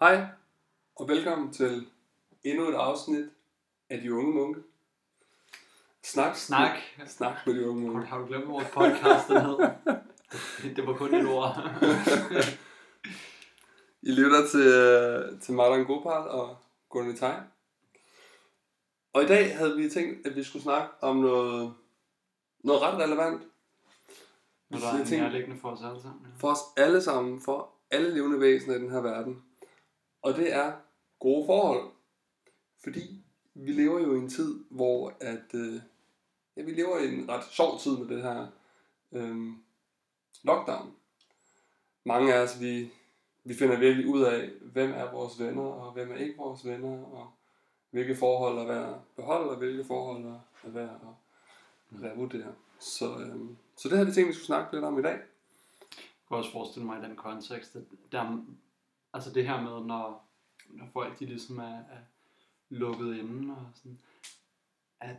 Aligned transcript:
Hej, 0.00 0.26
og 0.96 1.08
velkommen 1.08 1.52
til 1.52 1.86
endnu 2.44 2.68
et 2.68 2.74
afsnit 2.74 3.30
af 3.90 4.00
De 4.00 4.14
Unge 4.14 4.34
Munke. 4.34 4.60
Snak. 6.02 6.36
Snak. 6.36 6.76
Snak 7.06 7.46
med 7.46 7.54
de 7.54 7.68
unge 7.68 7.82
munke. 7.82 8.06
har 8.06 8.18
du 8.18 8.26
glemt, 8.26 8.48
vores 8.48 8.66
podcast 8.72 9.28
den 9.28 9.40
hed? 9.40 9.58
Det, 10.76 10.86
var 10.86 10.92
kun 10.92 11.14
et 11.14 11.26
ord. 11.26 11.56
I 14.08 14.10
lytter 14.10 14.46
til, 14.46 14.66
øh, 14.66 15.40
til 15.40 15.54
Marlon 15.54 15.84
Gopal 15.84 16.28
og 16.28 16.56
Gunnar 16.88 17.16
Tai. 17.16 17.34
Og 19.12 19.22
i 19.22 19.26
dag 19.26 19.56
havde 19.56 19.76
vi 19.76 19.90
tænkt, 19.90 20.26
at 20.26 20.36
vi 20.36 20.42
skulle 20.42 20.62
snakke 20.62 20.88
om 21.00 21.16
noget, 21.16 21.74
noget 22.64 22.82
ret 22.82 22.98
relevant. 22.98 23.42
Så 24.72 24.78
der 24.80 24.86
er 24.86 25.20
nærliggende 25.20 25.60
for 25.60 25.70
os 25.70 25.82
alle 25.84 26.02
sammen. 26.02 26.20
Ja. 26.24 26.30
For 26.38 26.48
os 26.48 26.60
alle 26.76 27.02
sammen, 27.02 27.40
for 27.40 27.70
alle 27.90 28.14
levende 28.14 28.40
væsener 28.40 28.76
i 28.76 28.78
den 28.78 28.90
her 28.90 29.00
verden. 29.00 29.42
Og 30.24 30.36
det 30.36 30.52
er 30.52 30.72
gode 31.18 31.46
forhold. 31.46 31.90
Fordi 32.82 33.24
vi 33.54 33.72
lever 33.72 34.00
jo 34.00 34.14
i 34.14 34.18
en 34.18 34.28
tid, 34.28 34.64
hvor 34.70 35.12
at, 35.20 35.54
øh, 35.54 35.80
ja, 36.56 36.62
vi 36.62 36.70
lever 36.70 36.98
i 36.98 37.14
en 37.14 37.28
ret 37.28 37.44
sjov 37.44 37.78
tid 37.80 37.98
med 37.98 38.08
det 38.16 38.22
her 38.22 38.46
øh, 39.12 39.52
lockdown. 40.42 40.94
Mange 42.04 42.34
af 42.34 42.42
os, 42.42 42.60
vi, 42.60 42.90
vi 43.44 43.54
finder 43.54 43.78
virkelig 43.78 44.08
ud 44.08 44.22
af, 44.22 44.50
hvem 44.60 44.92
er 44.92 45.10
vores 45.12 45.40
venner, 45.40 45.62
og 45.62 45.92
hvem 45.92 46.12
er 46.12 46.16
ikke 46.16 46.36
vores 46.36 46.64
venner, 46.64 47.04
og 47.04 47.30
hvilke 47.90 48.16
forhold 48.16 48.58
er 48.58 48.66
værd 48.66 48.88
at 48.88 49.00
beholde, 49.16 49.50
og 49.50 49.56
hvilke 49.56 49.84
forhold 49.84 50.24
er 50.24 50.40
er 50.64 50.70
værd 50.70 51.00
at 51.92 52.02
revurdere. 52.02 52.54
Så, 52.78 53.18
øh, 53.18 53.36
så 53.76 53.88
det 53.88 53.96
her 53.96 54.00
er 54.00 54.04
det 54.04 54.14
ting, 54.14 54.28
vi 54.28 54.32
skulle 54.32 54.46
snakke 54.46 54.72
lidt 54.72 54.84
om 54.84 54.98
i 54.98 55.02
dag. 55.02 55.12
Jeg 55.12 56.28
kan 56.28 56.36
også 56.36 56.52
forestille 56.52 56.86
mig 56.86 56.98
i 56.98 57.08
den 57.08 57.16
kontekst, 57.16 57.76
at 57.76 57.82
der, 58.12 58.44
altså 59.14 59.30
det 59.30 59.46
her 59.48 59.60
med, 59.60 59.86
når, 59.86 60.28
når 60.70 60.86
folk 60.92 61.18
de 61.18 61.26
ligesom 61.26 61.58
er, 61.58 61.78
er 61.78 61.98
lukket 62.68 63.16
inde 63.16 63.56
og 63.56 63.66
sådan, 63.74 63.98
at 65.00 65.16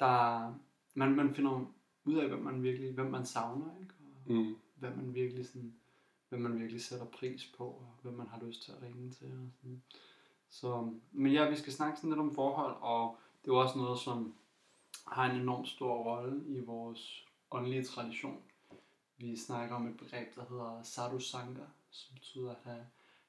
der, 0.00 0.54
man, 0.94 1.16
man 1.16 1.34
finder 1.34 1.64
ud 2.04 2.14
af, 2.14 2.28
hvem 2.28 2.38
man 2.42 2.62
virkelig, 2.62 2.92
hvem 2.92 3.06
man 3.10 3.26
savner, 3.26 3.80
ikke? 3.80 3.94
Og 4.00 4.32
Mm. 4.32 4.56
hvad 4.74 4.90
man 4.90 5.14
virkelig 5.14 5.46
sådan, 5.46 5.74
hvad 6.28 6.38
man 6.38 6.58
virkelig 6.58 6.82
sætter 6.82 7.06
pris 7.06 7.52
på, 7.56 7.64
og 7.64 7.94
hvem 8.02 8.14
man 8.14 8.26
har 8.26 8.40
lyst 8.44 8.62
til 8.62 8.72
at 8.72 8.82
ringe 8.82 9.10
til. 9.10 9.26
Og 9.26 9.48
sådan. 9.60 9.82
Så, 10.50 10.92
men 11.12 11.32
ja, 11.32 11.50
vi 11.50 11.56
skal 11.56 11.72
snakke 11.72 11.96
sådan 11.96 12.10
lidt 12.10 12.20
om 12.20 12.34
forhold, 12.34 12.76
og 12.80 13.18
det 13.44 13.50
er 13.50 13.54
også 13.54 13.78
noget, 13.78 13.98
som 13.98 14.34
har 15.06 15.30
en 15.30 15.40
enormt 15.40 15.68
stor 15.68 15.94
rolle 16.02 16.44
i 16.46 16.60
vores 16.60 17.24
åndelige 17.50 17.84
tradition. 17.84 18.42
Vi 19.18 19.36
snakker 19.36 19.76
om 19.76 19.86
et 19.86 19.96
begreb, 19.96 20.34
der 20.34 20.44
hedder 20.48 20.82
sadhu 20.82 21.18
sangha, 21.18 21.62
som 21.90 22.14
betyder 22.14 22.50
at 22.50 22.58
have, 22.64 22.86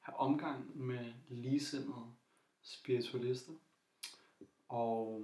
have 0.10 0.20
omgang 0.20 0.86
med 0.86 1.14
ligesindede 1.28 2.06
spiritualister. 2.62 3.54
Og 4.68 5.24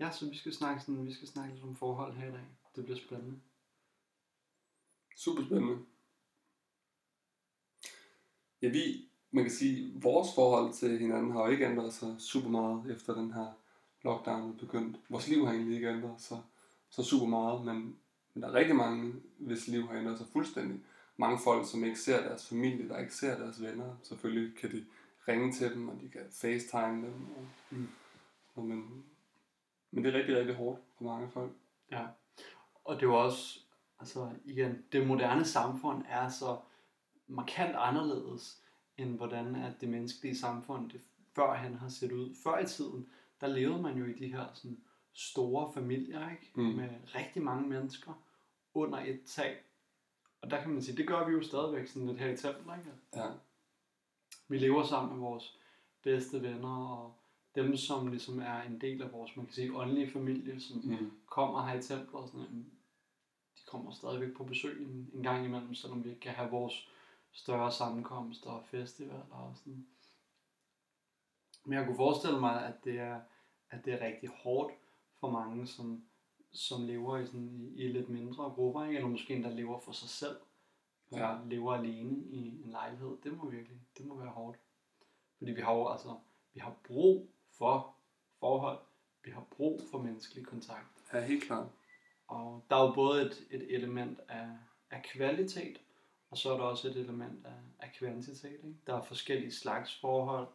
ja, 0.00 0.10
så 0.10 0.30
vi 0.30 0.36
skal 0.36 0.52
snakke 0.52 0.82
sådan, 0.82 1.06
vi 1.06 1.12
skal 1.12 1.28
snakke 1.28 1.54
lidt 1.54 1.64
om 1.64 1.76
forhold 1.76 2.14
her 2.14 2.28
i 2.28 2.32
dag. 2.32 2.46
Det 2.76 2.84
bliver 2.84 2.98
spændende. 2.98 3.40
Super 5.16 5.44
spændende. 5.44 5.78
Ja, 8.62 8.68
vi, 8.68 9.08
man 9.30 9.44
kan 9.44 9.52
sige, 9.52 9.92
vores 10.02 10.28
forhold 10.34 10.74
til 10.74 10.98
hinanden 10.98 11.32
har 11.32 11.40
jo 11.40 11.52
ikke 11.52 11.66
ændret 11.66 11.92
sig 11.92 12.14
super 12.18 12.48
meget 12.48 12.90
efter 12.90 13.14
den 13.14 13.32
her 13.32 13.52
lockdown 14.02 14.50
er 14.50 14.58
begyndt. 14.58 14.96
Vores 15.08 15.28
liv 15.28 15.46
har 15.46 15.52
egentlig 15.52 15.74
ikke 15.74 15.88
ændret 15.88 16.20
sig 16.20 16.42
så 16.90 17.02
super 17.02 17.26
meget, 17.26 17.64
men, 17.64 17.96
men 18.34 18.42
der 18.42 18.48
er 18.48 18.52
rigtig 18.52 18.76
mange, 18.76 19.14
hvis 19.38 19.68
liv 19.68 19.86
har 19.86 19.98
ændret 19.98 20.18
sig 20.18 20.26
fuldstændig. 20.26 20.80
Mange 21.16 21.38
folk, 21.44 21.66
som 21.70 21.84
ikke 21.84 21.98
ser 21.98 22.22
deres 22.28 22.48
familie, 22.48 22.88
der 22.88 22.98
ikke 22.98 23.14
ser 23.14 23.38
deres 23.38 23.62
venner. 23.62 23.96
Selvfølgelig 24.02 24.58
kan 24.58 24.72
de 24.72 24.84
ringe 25.28 25.52
til 25.52 25.74
dem, 25.74 25.88
og 25.88 26.00
de 26.00 26.08
kan 26.08 26.22
facetime 26.30 27.06
dem. 27.06 27.26
Og, 27.36 27.46
Mm. 27.70 27.88
og 28.54 28.64
men, 28.64 29.04
men 29.90 30.04
det 30.04 30.14
er 30.14 30.18
rigtig, 30.18 30.36
rigtig 30.36 30.54
hårdt 30.54 30.80
for 30.98 31.04
mange 31.04 31.30
folk. 31.30 31.52
Ja, 31.90 32.06
og 32.84 32.94
det 32.96 33.02
er 33.02 33.06
jo 33.06 33.24
også, 33.24 33.58
altså 34.00 34.30
igen, 34.44 34.84
det 34.92 35.06
moderne 35.06 35.44
samfund 35.44 36.04
er 36.08 36.28
så 36.28 36.58
markant 37.26 37.76
anderledes, 37.76 38.62
end 38.98 39.16
hvordan 39.16 39.56
at 39.56 39.80
det 39.80 39.88
menneskelige 39.88 40.36
samfund 40.38 40.90
det 40.90 41.00
førhen 41.34 41.74
har 41.74 41.88
set 41.88 42.12
ud. 42.12 42.34
Før 42.44 42.58
i 42.58 42.66
tiden, 42.66 43.08
der 43.40 43.46
levede 43.46 43.82
man 43.82 43.98
jo 43.98 44.04
i 44.04 44.12
de 44.12 44.32
her 44.32 44.46
sådan, 44.54 44.78
store 45.12 45.72
familier, 45.72 46.30
ikke? 46.30 46.50
Mm. 46.54 46.62
med 46.62 46.88
rigtig 47.14 47.42
mange 47.42 47.68
mennesker 47.68 48.22
under 48.74 48.98
et 48.98 49.20
tag. 49.26 49.56
Og 50.40 50.50
der 50.50 50.62
kan 50.62 50.70
man 50.70 50.82
sige, 50.82 50.96
det 50.96 51.08
gør 51.08 51.26
vi 51.26 51.32
jo 51.32 51.42
stadigvæk 51.42 51.86
sådan 51.86 52.08
lidt 52.08 52.18
her 52.18 52.28
i 52.30 52.36
templet. 52.36 52.78
Ikke? 52.78 52.90
Ja. 53.16 53.30
Vi 54.48 54.58
lever 54.58 54.84
sammen 54.84 55.12
med 55.12 55.20
vores 55.20 55.58
bedste 56.02 56.42
venner, 56.42 56.88
og 56.88 57.14
dem, 57.54 57.76
som 57.76 58.06
ligesom 58.06 58.38
er 58.38 58.62
en 58.62 58.80
del 58.80 59.02
af 59.02 59.12
vores, 59.12 59.36
man 59.36 59.46
kan 59.46 59.54
sige, 59.54 59.76
åndelige 59.76 60.10
familie, 60.10 60.60
som 60.60 60.80
Mm. 60.84 61.12
kommer 61.26 61.66
her 61.66 61.78
i 61.78 61.82
templet 61.82 62.14
og 62.22 62.28
sådan 62.28 62.40
noget, 62.40 62.66
de 63.56 63.60
kommer 63.66 63.92
stadigvæk 63.92 64.36
på 64.36 64.44
besøg 64.44 64.82
en, 64.82 65.10
en 65.14 65.22
gang 65.22 65.44
imellem, 65.44 65.74
selvom 65.74 66.04
vi 66.04 66.08
ikke 66.08 66.20
kan 66.20 66.32
have 66.32 66.50
vores 66.50 66.88
større 67.32 67.72
sammenkomster 67.72 68.50
og 68.50 68.64
festivaler 68.66 69.26
og 69.30 69.52
sådan. 69.56 69.86
Men 71.64 71.78
jeg 71.78 71.86
kunne 71.86 71.96
forestille 71.96 72.40
mig, 72.40 72.66
at 72.66 72.84
det 72.84 72.98
er, 72.98 73.20
at 73.70 73.84
det 73.84 73.92
er 73.92 74.06
rigtig 74.06 74.28
hårdt 74.28 74.72
for 75.20 75.30
mange, 75.30 75.66
som, 75.66 76.04
som 76.56 76.86
lever 76.86 77.18
i, 77.18 77.26
sådan, 77.26 77.72
i, 77.76 77.88
lidt 77.88 78.08
mindre 78.08 78.44
grupper, 78.44 78.84
ikke? 78.84 78.96
eller 78.96 79.08
måske 79.08 79.34
endda 79.34 79.48
lever 79.50 79.78
for 79.80 79.92
sig 79.92 80.08
selv, 80.08 80.36
Ja. 81.12 81.30
ja. 81.30 81.38
lever 81.46 81.74
alene 81.74 82.16
i 82.30 82.36
en 82.64 82.70
lejlighed. 82.70 83.16
Det 83.24 83.36
må 83.36 83.50
virkelig, 83.50 83.78
det 83.98 84.06
må 84.06 84.16
være 84.16 84.28
hårdt. 84.30 84.58
Fordi 85.38 85.52
vi 85.52 85.60
har 85.60 85.74
jo 85.74 85.88
altså, 85.88 86.16
vi 86.54 86.60
har 86.60 86.74
brug 86.86 87.28
for 87.50 87.94
forhold, 88.40 88.78
vi 89.24 89.30
har 89.30 89.44
brug 89.50 89.80
for 89.90 89.98
menneskelig 90.02 90.46
kontakt. 90.46 91.04
Ja, 91.12 91.20
helt 91.20 91.44
klart. 91.44 91.66
Og 92.28 92.64
der 92.70 92.76
er 92.76 92.86
jo 92.86 92.92
både 92.94 93.22
et, 93.26 93.46
et 93.50 93.74
element 93.74 94.20
af, 94.28 94.48
af 94.90 95.02
kvalitet, 95.14 95.80
og 96.30 96.38
så 96.38 96.52
er 96.52 96.56
der 96.56 96.64
også 96.64 96.88
et 96.88 96.96
element 96.96 97.46
af, 97.46 97.86
af 97.86 97.92
kvantitet. 97.98 98.52
Ikke? 98.64 98.76
Der 98.86 98.94
er 98.94 99.02
forskellige 99.02 99.52
slags 99.52 100.00
forhold, 100.00 100.48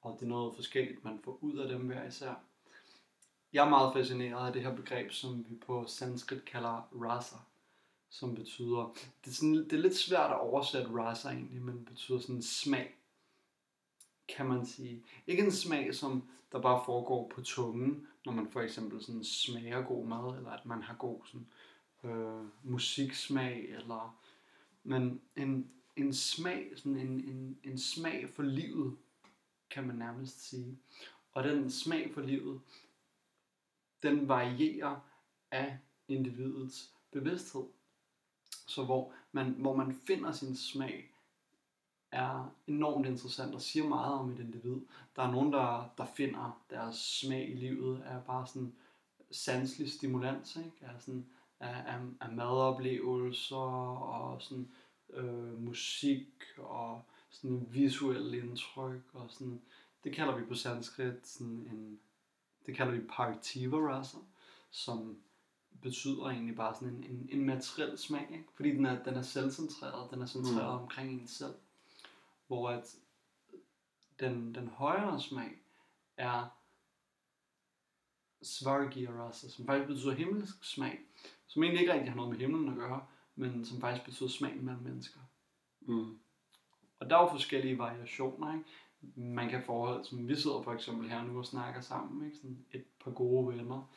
og 0.00 0.14
det 0.14 0.22
er 0.22 0.28
noget 0.28 0.54
forskelligt, 0.54 1.04
man 1.04 1.18
får 1.24 1.38
ud 1.40 1.58
af 1.58 1.68
dem 1.68 1.86
hver 1.86 2.04
især. 2.06 2.34
Jeg 3.54 3.64
er 3.64 3.70
meget 3.70 3.92
fascineret 3.92 4.46
af 4.46 4.52
det 4.52 4.62
her 4.62 4.76
begreb, 4.76 5.12
som 5.12 5.46
vi 5.48 5.54
på 5.54 5.84
sanskrit 5.86 6.44
kalder 6.44 6.88
rasa, 6.92 7.36
som 8.08 8.34
betyder, 8.34 8.94
det 9.24 9.30
er, 9.30 9.34
sådan, 9.34 9.54
det 9.54 9.72
er 9.72 9.82
lidt 9.82 9.96
svært 9.96 10.30
at 10.30 10.40
oversætte 10.40 10.90
rasa 10.90 11.28
egentlig, 11.28 11.62
men 11.62 11.76
det 11.76 11.84
betyder 11.84 12.18
sådan 12.18 12.42
smag, 12.42 12.94
kan 14.28 14.46
man 14.46 14.66
sige. 14.66 15.04
Ikke 15.26 15.42
en 15.42 15.52
smag, 15.52 15.94
som 15.94 16.28
der 16.52 16.60
bare 16.60 16.82
foregår 16.84 17.32
på 17.34 17.42
tungen, 17.42 18.06
når 18.24 18.32
man 18.32 18.48
for 18.50 18.60
eksempel 18.60 19.04
sådan 19.04 19.24
smager 19.24 19.82
god 19.82 20.06
mad, 20.06 20.36
eller 20.36 20.50
at 20.50 20.66
man 20.66 20.82
har 20.82 20.94
god 20.94 21.20
sådan, 21.26 21.46
øh, 22.04 22.44
musiksmag, 22.62 23.68
eller, 23.68 24.18
men 24.84 25.20
en, 25.36 25.70
en 25.96 26.14
smag, 26.14 26.72
sådan 26.76 26.96
en, 26.96 27.20
en, 27.20 27.58
en 27.64 27.78
smag 27.78 28.28
for 28.34 28.42
livet, 28.42 28.96
kan 29.70 29.86
man 29.86 29.96
nærmest 29.96 30.48
sige. 30.48 30.78
Og 31.32 31.44
den 31.44 31.70
smag 31.70 32.10
for 32.14 32.20
livet, 32.20 32.60
den 34.04 34.28
varierer 34.28 34.96
af 35.50 35.78
individets 36.08 36.90
bevidsthed. 37.12 37.64
Så 38.66 38.84
hvor 38.84 39.12
man, 39.32 39.50
hvor 39.50 39.76
man 39.76 39.94
finder 40.06 40.32
sin 40.32 40.56
smag, 40.56 41.10
er 42.12 42.54
enormt 42.66 43.06
interessant 43.06 43.54
og 43.54 43.62
siger 43.62 43.88
meget 43.88 44.14
om 44.14 44.30
et 44.30 44.38
individ. 44.38 44.80
Der 45.16 45.22
er 45.22 45.30
nogen, 45.30 45.52
der, 45.52 45.94
der 45.98 46.06
finder 46.06 46.64
deres 46.70 46.96
smag 46.96 47.50
i 47.50 47.54
livet 47.54 48.02
er 48.06 48.20
bare 48.20 48.46
sådan 48.46 48.74
sanselig 49.30 49.92
stimulans, 49.92 50.56
ikke? 50.56 50.76
Er 50.80 50.98
sådan, 50.98 51.26
af, 51.60 51.94
af, 51.94 52.00
af 52.20 52.32
madoplevelser 52.32 53.56
og 53.56 54.42
sådan 54.42 54.68
øh, 55.12 55.62
musik 55.62 56.28
og 56.58 57.02
sådan 57.30 57.66
visuelle 57.70 58.38
indtryk 58.38 59.02
og 59.12 59.30
sådan, 59.30 59.62
det 60.04 60.14
kalder 60.14 60.36
vi 60.36 60.44
på 60.44 60.54
sanskrit 60.54 61.26
sådan 61.26 61.68
en, 61.72 62.00
det 62.66 62.76
kalder 62.76 62.92
vi 62.92 63.00
partiva 63.08 63.76
rasa, 63.76 64.18
som 64.70 65.18
betyder 65.82 66.24
egentlig 66.24 66.56
bare 66.56 66.74
sådan 66.74 66.88
en, 66.88 67.04
en, 67.04 67.28
en 67.32 67.46
materiel 67.46 67.98
smag, 67.98 68.28
ikke? 68.32 68.44
fordi 68.54 68.70
den 68.70 68.86
er, 68.86 69.02
den 69.02 69.14
er 69.14 69.22
selvcentreret, 69.22 70.10
den 70.10 70.22
er 70.22 70.26
centreret 70.26 70.74
Mm. 70.74 70.82
omkring 70.82 71.20
en 71.20 71.26
selv, 71.28 71.54
hvor 72.46 72.68
at 72.70 72.96
den, 74.20 74.54
den 74.54 74.68
højere 74.68 75.20
smag 75.20 75.50
er 76.16 76.46
svargya 78.42 79.10
rasa, 79.10 79.48
som 79.48 79.66
faktisk 79.66 79.88
betyder 79.88 80.12
himmelsk 80.14 80.64
smag, 80.64 81.00
som 81.46 81.62
egentlig 81.62 81.80
ikke 81.80 81.92
rigtig 81.92 82.10
har 82.10 82.16
noget 82.16 82.30
med 82.30 82.38
himlen 82.38 82.68
at 82.68 82.74
gøre, 82.76 83.06
men 83.36 83.64
som 83.64 83.80
faktisk 83.80 84.04
betyder 84.04 84.28
smag 84.28 84.56
mellem 84.56 84.82
mennesker. 84.82 85.20
Mm. 85.80 86.18
Og 86.98 87.10
der 87.10 87.16
er 87.16 87.22
jo 87.22 87.30
forskellige 87.30 87.78
variationer, 87.78 88.52
ikke? 88.54 88.64
Man 89.14 89.48
kan 89.48 89.62
forholde, 89.62 90.04
som 90.04 90.28
vi 90.28 90.36
sidder 90.36 90.62
for 90.62 90.72
eksempel 90.72 91.08
her 91.08 91.22
nu 91.22 91.38
og 91.38 91.46
snakker 91.46 91.80
sammen, 91.80 92.26
ikke? 92.26 92.36
Sådan 92.36 92.64
et 92.72 92.84
par 93.04 93.10
gode 93.10 93.56
venner. 93.56 93.90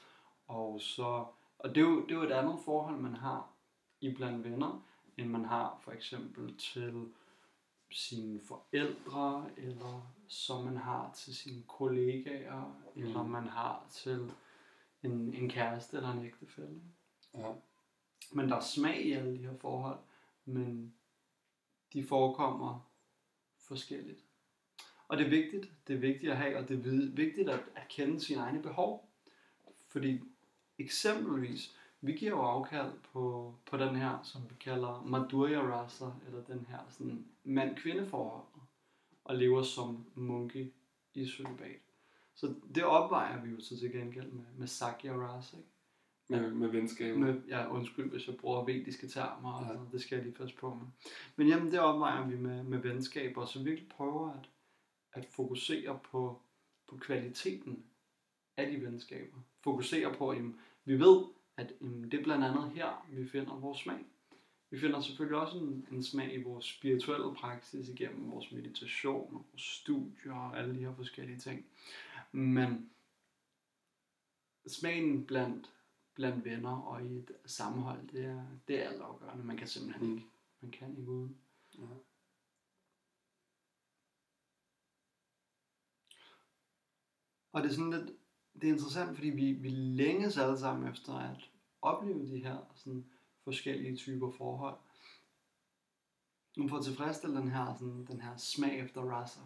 Og 0.48 0.82
så, 0.82 1.26
og 1.60 1.70
det 1.70 1.78
er, 1.78 1.82
jo, 1.82 2.02
det 2.02 2.12
er 2.12 2.16
jo 2.16 2.24
et 2.24 2.32
andet 2.32 2.60
forhold, 2.66 2.98
man 2.98 3.16
har 3.16 3.50
i 4.02 4.14
blandt 4.14 4.44
venner, 4.44 4.84
end 5.18 5.30
man 5.30 5.46
har 5.46 5.80
for 5.82 5.92
eksempel 5.92 6.58
til 6.58 7.14
sine 7.92 8.40
forældre, 8.42 9.50
eller 9.58 10.14
som 10.28 10.64
man 10.64 10.78
har 10.78 11.12
til 11.14 11.36
sine 11.36 11.64
kollegaer, 11.68 12.66
mm. 12.96 13.02
eller 13.02 13.24
man 13.24 13.48
har 13.48 13.88
til 13.92 14.32
en, 15.04 15.34
en 15.34 15.50
kæreste 15.50 15.98
eller 15.98 16.12
en 16.12 16.26
ægtefælle. 16.26 16.82
Ja. 17.34 17.54
Men 18.32 18.50
der 18.50 18.56
er 18.56 18.62
smag 18.62 19.06
i 19.06 19.12
alle 19.12 19.34
de 19.34 19.38
her 19.38 19.58
forhold, 19.58 20.00
men 20.46 20.94
de 21.94 22.04
forekommer 22.04 22.90
forskelligt. 23.58 24.27
Og 25.08 25.18
det 25.18 25.26
er 25.26 25.30
vigtigt, 25.30 25.72
det 25.88 25.96
er 25.96 26.00
vigtigt 26.00 26.32
at 26.32 26.38
have, 26.38 26.58
og 26.58 26.70
det 26.70 26.78
er 26.78 27.12
vigtigt 27.16 27.50
at, 27.50 27.60
at 27.76 27.88
kende 27.90 28.20
sine 28.20 28.42
egne 28.42 28.62
behov. 28.62 29.10
Fordi 29.88 30.22
eksempelvis, 30.78 31.76
vi 32.02 32.12
giver 32.12 32.32
jo 32.32 32.42
afkald 32.42 32.92
på, 33.14 33.56
på 33.66 33.78
den 33.78 33.96
her, 33.96 34.20
som 34.24 34.42
vi 34.50 34.56
kalder 34.60 35.04
Madhurya 35.06 35.60
Rasa, 35.60 36.06
eller 36.28 36.44
den 36.44 36.66
her 36.70 36.80
sådan 36.90 37.26
mand-kvinde 37.44 38.08
forhold, 38.08 38.46
og 39.24 39.36
lever 39.36 39.64
som 39.64 40.06
munke 40.16 40.72
i 41.14 41.28
celibat. 41.28 41.82
Så 42.36 42.54
det 42.76 42.84
opvejer 42.84 43.42
vi 43.42 43.50
jo 43.50 43.60
så 43.60 43.80
til 43.80 43.92
gengæld 43.92 44.32
med, 44.32 44.44
med 44.58 44.68
Sakya 44.68 45.14
Rasa, 45.14 45.58
ikke? 45.58 45.70
Med, 46.30 46.52
med 46.52 46.68
venskaber. 46.68 47.18
Med, 47.18 47.42
ja, 47.48 47.72
undskyld, 47.72 48.10
hvis 48.10 48.28
jeg 48.28 48.38
bruger 48.38 48.66
vediske 48.66 49.08
termer, 49.08 49.54
og 49.54 49.66
sådan, 49.68 49.92
det 49.92 50.02
skal 50.02 50.16
jeg 50.16 50.26
lige 50.26 50.36
passe 50.36 50.56
på 50.56 50.74
med. 50.74 50.88
Men 51.36 51.48
jamen, 51.48 51.72
det 51.72 51.80
opvejer 51.80 52.28
vi 52.28 52.38
med, 52.38 52.64
med 52.64 52.80
venskaber, 52.80 53.46
så 53.46 53.64
virkelig 53.64 53.90
prøver 53.90 54.32
at, 54.32 54.50
at 55.18 55.26
fokusere 55.26 56.00
på, 56.04 56.42
på 56.88 56.98
kvaliteten 56.98 57.84
af 58.58 58.72
de 58.72 58.86
venskaber. 58.86 59.38
Fokusere 59.64 60.14
på, 60.14 60.30
at 60.30 60.44
vi 60.86 61.00
ved, 61.00 61.26
at 61.58 61.74
jamen, 61.82 62.12
det 62.12 62.20
er 62.20 62.24
blandt 62.24 62.46
andet 62.46 62.72
her, 62.72 63.08
vi 63.10 63.30
finder 63.30 63.56
vores 63.56 63.80
smag. 63.80 64.06
Vi 64.70 64.80
finder 64.80 65.02
selvfølgelig 65.02 65.40
også 65.40 65.58
en, 65.58 65.88
en 65.92 66.04
smag 66.04 66.34
i 66.34 66.44
vores 66.44 66.66
spirituelle 66.66 67.36
praksis 67.36 67.90
igennem 67.90 68.32
vores 68.32 68.52
meditation, 68.52 69.46
vores 69.52 69.62
studier 69.62 70.34
og 70.34 70.60
alle 70.60 70.76
de 70.76 70.80
her 70.80 70.96
forskellige 70.96 71.40
ting. 71.40 71.66
Men 72.32 72.90
smagen 74.68 75.26
blandt 75.26 75.72
blandt 76.18 76.46
venner 76.46 76.78
og 76.78 77.06
i 77.06 77.18
et 77.18 77.32
sammenhold, 77.46 78.08
det 78.08 78.26
er, 78.26 78.46
det 78.68 78.84
er 78.84 78.90
altafgørende. 78.90 79.44
Man 79.44 79.58
kan 79.58 79.68
simpelthen 79.68 80.12
ikke. 80.12 80.28
Man 80.62 80.72
kan 80.72 80.98
ikke 80.98 81.12
uden. 81.12 81.38
Ja. 81.78 81.84
Og 87.58 87.64
det 87.64 87.70
er 87.70 87.76
sådan 87.76 87.92
lidt, 87.92 88.12
det 88.54 88.64
er 88.64 88.74
interessant, 88.74 89.16
fordi 89.16 89.30
vi, 89.30 89.52
vi 89.52 89.70
længes 89.70 90.38
alle 90.38 90.60
sammen 90.60 90.92
efter 90.92 91.14
at 91.14 91.50
opleve 91.82 92.28
de 92.28 92.44
her 92.44 92.58
sådan 92.76 93.06
forskellige 93.44 93.96
typer 93.96 94.32
forhold. 94.32 94.78
Nu 96.58 96.68
får 96.68 96.82
tilfredsstille 96.82 97.36
den 97.36 97.52
her, 97.52 97.74
sådan, 97.74 98.06
den 98.06 98.22
her 98.22 98.38
smag 98.38 98.80
efter 98.80 99.02
rasa. 99.02 99.40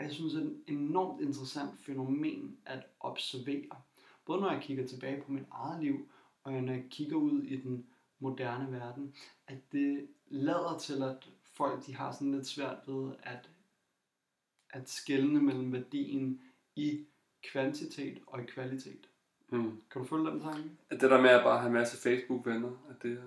Jeg 0.00 0.12
synes, 0.12 0.32
det 0.32 0.42
er 0.42 0.46
et 0.46 0.62
enormt 0.68 1.20
interessant 1.20 1.80
fænomen 1.84 2.58
at 2.66 2.86
observere 3.00 3.82
både 4.24 4.40
når 4.40 4.50
jeg 4.50 4.62
kigger 4.62 4.86
tilbage 4.86 5.22
på 5.22 5.32
mit 5.32 5.46
eget 5.50 5.82
liv, 5.82 6.08
og 6.42 6.52
når 6.52 6.72
jeg 6.72 6.84
kigger 6.90 7.16
ud 7.16 7.42
i 7.42 7.56
den 7.56 7.86
moderne 8.18 8.72
verden, 8.72 9.14
at 9.46 9.72
det 9.72 10.08
lader 10.26 10.78
til, 10.78 11.02
at 11.02 11.28
folk 11.42 11.86
de 11.86 11.94
har 11.94 12.12
sådan 12.12 12.32
lidt 12.32 12.46
svært 12.46 12.78
ved 12.86 13.14
at, 13.22 13.50
at 14.74 14.88
skelne 14.88 15.42
mellem 15.42 15.72
værdien 15.72 16.40
i 16.76 17.00
kvantitet 17.52 18.18
og 18.26 18.42
i 18.42 18.44
kvalitet. 18.44 19.08
Mm. 19.50 19.80
Kan 19.90 20.02
du 20.02 20.04
følge 20.04 20.30
den 20.30 20.40
tanke? 20.40 20.70
At 20.90 21.00
det 21.00 21.10
der 21.10 21.20
med 21.20 21.30
at 21.30 21.44
bare 21.44 21.60
have 21.60 21.72
masser 21.72 21.96
af 21.96 22.12
Facebook-venner, 22.12 22.70
at 22.90 23.02
det 23.02 23.12
er... 23.12 23.22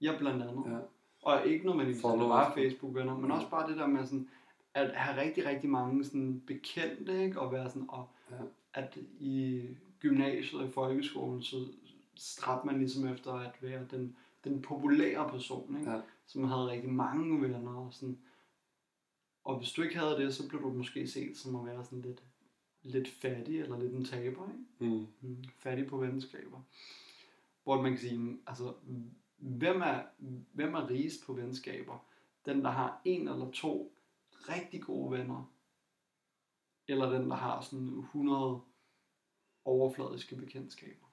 Ja, 0.00 0.18
blandt 0.18 0.42
andet. 0.42 0.72
Ja. 0.72 0.78
Og 1.22 1.46
ikke 1.46 1.66
nødvendigvis 1.66 2.04
at 2.04 2.18
bare 2.18 2.52
Facebook-venner, 2.54 3.16
men 3.16 3.30
også 3.30 3.50
bare 3.50 3.70
det 3.70 3.76
der 3.76 3.86
med 3.86 4.06
sådan, 4.06 4.28
at 4.74 4.90
have 4.94 5.20
rigtig, 5.20 5.46
rigtig 5.46 5.70
mange 5.70 6.04
sådan 6.04 6.42
bekendte, 6.46 7.24
ikke? 7.24 7.40
og 7.40 7.52
være 7.52 7.68
sådan, 7.68 7.86
og 7.88 8.08
ja. 8.30 8.36
at 8.74 8.98
i 9.20 9.62
gymnasiet 10.00 10.60
og 10.60 10.68
i 10.68 10.70
folkeskolen, 10.70 11.42
så 11.42 11.56
stræbte 12.16 12.66
man 12.66 12.78
ligesom 12.78 13.08
efter 13.08 13.32
at 13.32 13.52
være 13.60 13.86
den, 13.90 14.16
den 14.44 14.62
populære 14.62 15.28
person, 15.28 15.76
ikke? 15.78 15.90
Ja. 15.90 16.00
som 16.26 16.44
havde 16.44 16.70
rigtig 16.70 16.90
mange 16.92 17.42
venner. 17.42 17.74
Og, 17.74 17.88
sådan. 17.90 18.18
Og 19.50 19.58
hvis 19.58 19.72
du 19.72 19.82
ikke 19.82 19.98
havde 19.98 20.16
det, 20.16 20.34
så 20.34 20.48
blev 20.48 20.62
du 20.62 20.72
måske 20.72 21.06
set 21.06 21.36
som 21.36 21.56
at 21.56 21.66
være 21.66 21.84
sådan 21.84 22.02
lidt, 22.02 22.22
lidt 22.82 23.08
fattig, 23.08 23.60
eller 23.60 23.78
lidt 23.78 23.92
en 23.92 24.04
taber. 24.04 24.48
Ikke? 24.48 24.94
Mm. 24.94 25.06
Mm, 25.20 25.44
fattig 25.58 25.86
på 25.86 25.96
venskaber. 25.96 26.60
Hvor 27.64 27.82
man 27.82 27.92
kan 27.92 28.00
sige, 28.00 28.38
altså, 28.46 28.74
hvem 29.36 29.80
er, 29.80 30.02
hvem 30.52 30.74
er 30.74 30.90
rigest 30.90 31.26
på 31.26 31.32
venskaber? 31.32 32.06
Den, 32.46 32.64
der 32.64 32.70
har 32.70 33.02
en 33.04 33.28
eller 33.28 33.50
to 33.50 33.92
rigtig 34.32 34.82
gode 34.82 35.18
venner, 35.18 35.52
eller 36.88 37.10
den, 37.10 37.30
der 37.30 37.36
har 37.36 37.60
sådan 37.60 37.98
100 37.98 38.60
overfladiske 39.64 40.36
bekendtskaber. 40.36 41.06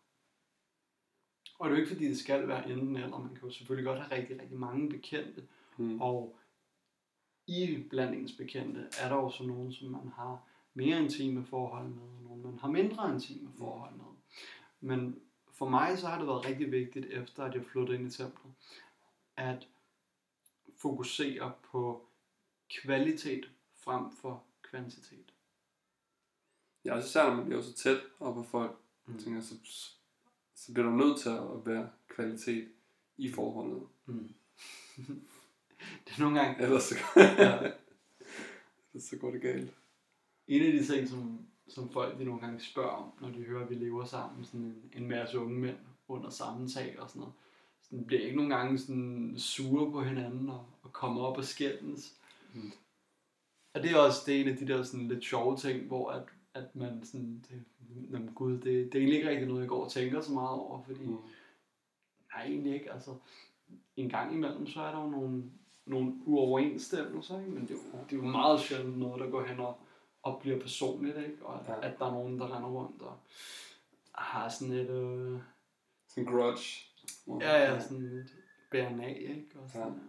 Og 1.59 1.69
det 1.69 1.73
er 1.73 1.77
jo 1.77 1.81
ikke 1.81 1.93
fordi, 1.93 2.07
det 2.07 2.17
skal 2.17 2.47
være 2.47 2.69
enten 2.69 2.95
eller. 2.95 3.19
Man 3.19 3.35
kan 3.35 3.43
jo 3.43 3.51
selvfølgelig 3.51 3.85
godt 3.85 3.99
have 3.99 4.21
rigtig, 4.21 4.41
rigtig 4.41 4.57
mange 4.57 4.89
bekendte. 4.89 5.47
Mm. 5.77 6.01
Og 6.01 6.37
i 7.47 7.83
blandingens 7.89 8.33
bekendte 8.33 8.87
er 8.99 9.09
der 9.09 9.15
jo 9.15 9.29
så 9.29 9.43
nogen, 9.43 9.73
som 9.73 9.87
man 9.87 10.07
har 10.15 10.47
mere 10.73 11.03
intime 11.03 11.45
forhold 11.45 11.87
med, 11.87 12.01
og 12.01 12.21
nogen 12.21 12.43
man 12.43 12.59
har 12.59 12.67
mindre 12.67 13.13
intime 13.13 13.49
forhold 13.57 13.95
med. 13.95 14.05
Men 14.79 15.19
for 15.53 15.69
mig 15.69 15.97
så 15.97 16.07
har 16.07 16.17
det 16.17 16.27
været 16.27 16.45
rigtig 16.45 16.71
vigtigt, 16.71 17.05
efter 17.05 17.43
at 17.43 17.55
jeg 17.55 17.65
flyttede 17.65 17.97
ind 17.97 18.07
i 18.07 18.11
templet, 18.11 18.53
at 19.37 19.67
fokusere 20.75 21.51
på 21.71 22.07
kvalitet 22.81 23.49
frem 23.75 24.11
for 24.11 24.43
kvantitet. 24.61 25.33
Ja, 26.85 26.93
og 26.93 26.99
især 26.99 27.29
når 27.29 27.35
man 27.35 27.45
bliver 27.45 27.61
så 27.61 27.73
tæt 27.73 28.01
op 28.19 28.35
på 28.35 28.43
folk, 28.43 28.77
mm. 29.05 29.17
tænker, 29.19 29.41
så, 29.41 29.55
så 30.55 30.73
bliver 30.73 30.89
der 30.89 30.95
nødt 30.95 31.19
til 31.19 31.29
at 31.29 31.65
være 31.65 31.89
kvalitet 32.07 32.67
i 33.17 33.31
forholdet. 33.31 33.87
Mm. 34.05 34.33
det 36.05 36.13
er 36.17 36.21
nogle 36.21 36.39
gange... 36.39 36.63
Ellers 36.63 36.83
så, 36.83 36.95
ja. 37.15 37.57
Ellers 38.93 39.09
så 39.09 39.17
går 39.17 39.31
det 39.31 39.41
galt. 39.41 39.73
En 40.47 40.65
af 40.65 40.71
de 40.71 40.85
ting, 40.85 41.07
som, 41.07 41.47
som 41.67 41.89
folk 41.89 42.19
de 42.19 42.25
nogle 42.25 42.41
gange 42.41 42.59
spørger 42.59 42.89
om, 42.89 43.11
når 43.21 43.29
de 43.29 43.43
hører, 43.43 43.63
at 43.63 43.69
vi 43.69 43.75
lever 43.75 44.05
sammen, 44.05 44.45
sådan 44.45 44.61
en, 44.61 44.91
en 44.95 45.07
masse 45.07 45.39
unge 45.39 45.59
mænd 45.59 45.77
under 46.07 46.29
samme 46.29 46.67
tag 46.67 46.99
og 46.99 47.09
sådan 47.09 47.19
noget, 47.19 47.33
sådan, 47.81 48.05
bliver 48.05 48.21
ikke 48.21 48.37
nogle 48.37 48.55
gange 48.55 48.77
sådan 48.77 49.35
sure 49.37 49.91
på 49.91 50.03
hinanden 50.03 50.49
og, 50.49 50.65
og 50.83 50.93
kommer 50.93 51.21
op 51.21 51.37
og 51.37 51.45
skændes. 51.45 52.15
Mm. 52.53 52.71
Og 53.73 53.83
det 53.83 53.91
er 53.91 53.97
også 53.97 54.19
det 54.25 54.35
er 54.35 54.41
en 54.41 54.47
af 54.47 54.57
de 54.57 54.67
der 54.67 54.83
sådan 54.83 55.07
lidt 55.07 55.23
sjove 55.23 55.57
ting, 55.57 55.87
hvor 55.87 56.11
at 56.11 56.23
at 56.57 56.75
man 56.75 57.03
sådan, 57.03 57.45
det, 57.49 57.63
jamen, 58.11 58.33
gud, 58.33 58.53
det, 58.53 58.63
det 58.63 58.95
er 58.95 58.99
egentlig 58.99 59.15
ikke 59.15 59.29
rigtig 59.29 59.47
noget, 59.47 59.61
jeg 59.61 59.69
går 59.69 59.83
og 59.83 59.91
tænker 59.91 60.21
så 60.21 60.33
meget 60.33 60.49
over, 60.49 60.83
fordi, 60.83 61.05
mm. 61.05 61.17
nej, 62.33 62.45
egentlig 62.45 62.73
ikke, 62.73 62.93
altså, 62.93 63.15
en 63.95 64.09
gang 64.09 64.33
imellem, 64.33 64.67
så 64.67 64.81
er 64.81 64.91
der 64.91 65.03
jo 65.03 65.09
nogle, 65.09 65.43
nogle 65.87 66.13
uoverensstemmelser, 66.25 67.39
ikke? 67.39 67.51
men 67.51 67.61
det 67.61 67.71
er, 67.71 67.75
jo, 67.75 67.99
det 68.09 68.11
er 68.11 68.17
jo 68.17 68.31
meget 68.31 68.59
sjældent 68.59 68.97
noget, 68.97 69.19
der 69.19 69.29
går 69.29 69.43
hen 69.43 69.59
og, 69.59 69.79
og 70.23 70.39
bliver 70.41 70.59
personligt, 70.59 71.17
ikke? 71.17 71.45
og 71.45 71.59
at, 71.59 71.67
ja. 71.67 71.87
at 71.87 71.99
der 71.99 72.05
er 72.05 72.11
nogen, 72.11 72.39
der 72.39 72.55
render 72.55 72.69
rundt 72.69 73.01
og 73.01 73.17
har 74.11 74.49
sådan 74.49 74.73
et... 74.73 74.89
Øh, 74.89 75.39
sådan 76.07 76.33
grudge. 76.33 76.83
Ja, 77.27 77.57
ja, 77.57 77.79
sådan 77.79 78.09
lidt 78.09 78.35
bæren 78.71 79.01
af, 79.01 79.17
ikke? 79.19 79.59
Og 79.59 79.69
sådan, 79.69 79.87
ja. 79.87 79.93
ja. 79.93 79.99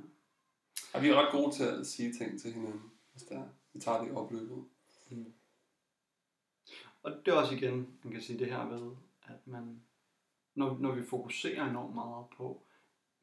Og 0.95 1.03
vi 1.03 1.09
er 1.09 1.15
ret 1.15 1.33
gode 1.33 1.55
til 1.55 1.65
at 1.65 1.87
sige 1.87 2.13
ting 2.13 2.41
til 2.41 2.53
hinanden, 2.53 2.83
hvis 3.13 3.23
der, 3.23 3.43
vi 3.73 3.81
tager 3.81 4.01
det 4.01 4.09
i 4.09 4.15
opløbet. 4.15 4.65
Mm. 5.11 5.33
Og 7.03 7.13
det 7.27 7.33
er 7.33 7.37
også 7.37 7.55
igen, 7.55 7.99
man 8.03 8.13
kan 8.13 8.23
sige 8.23 8.39
det 8.39 8.47
her 8.47 8.69
ved, 8.69 8.91
at 9.23 9.47
man, 9.47 9.81
når, 10.55 10.79
når 10.81 10.95
vi 10.95 11.03
fokuserer 11.03 11.71
enormt 11.71 11.95
meget 11.95 12.27
på 12.37 12.63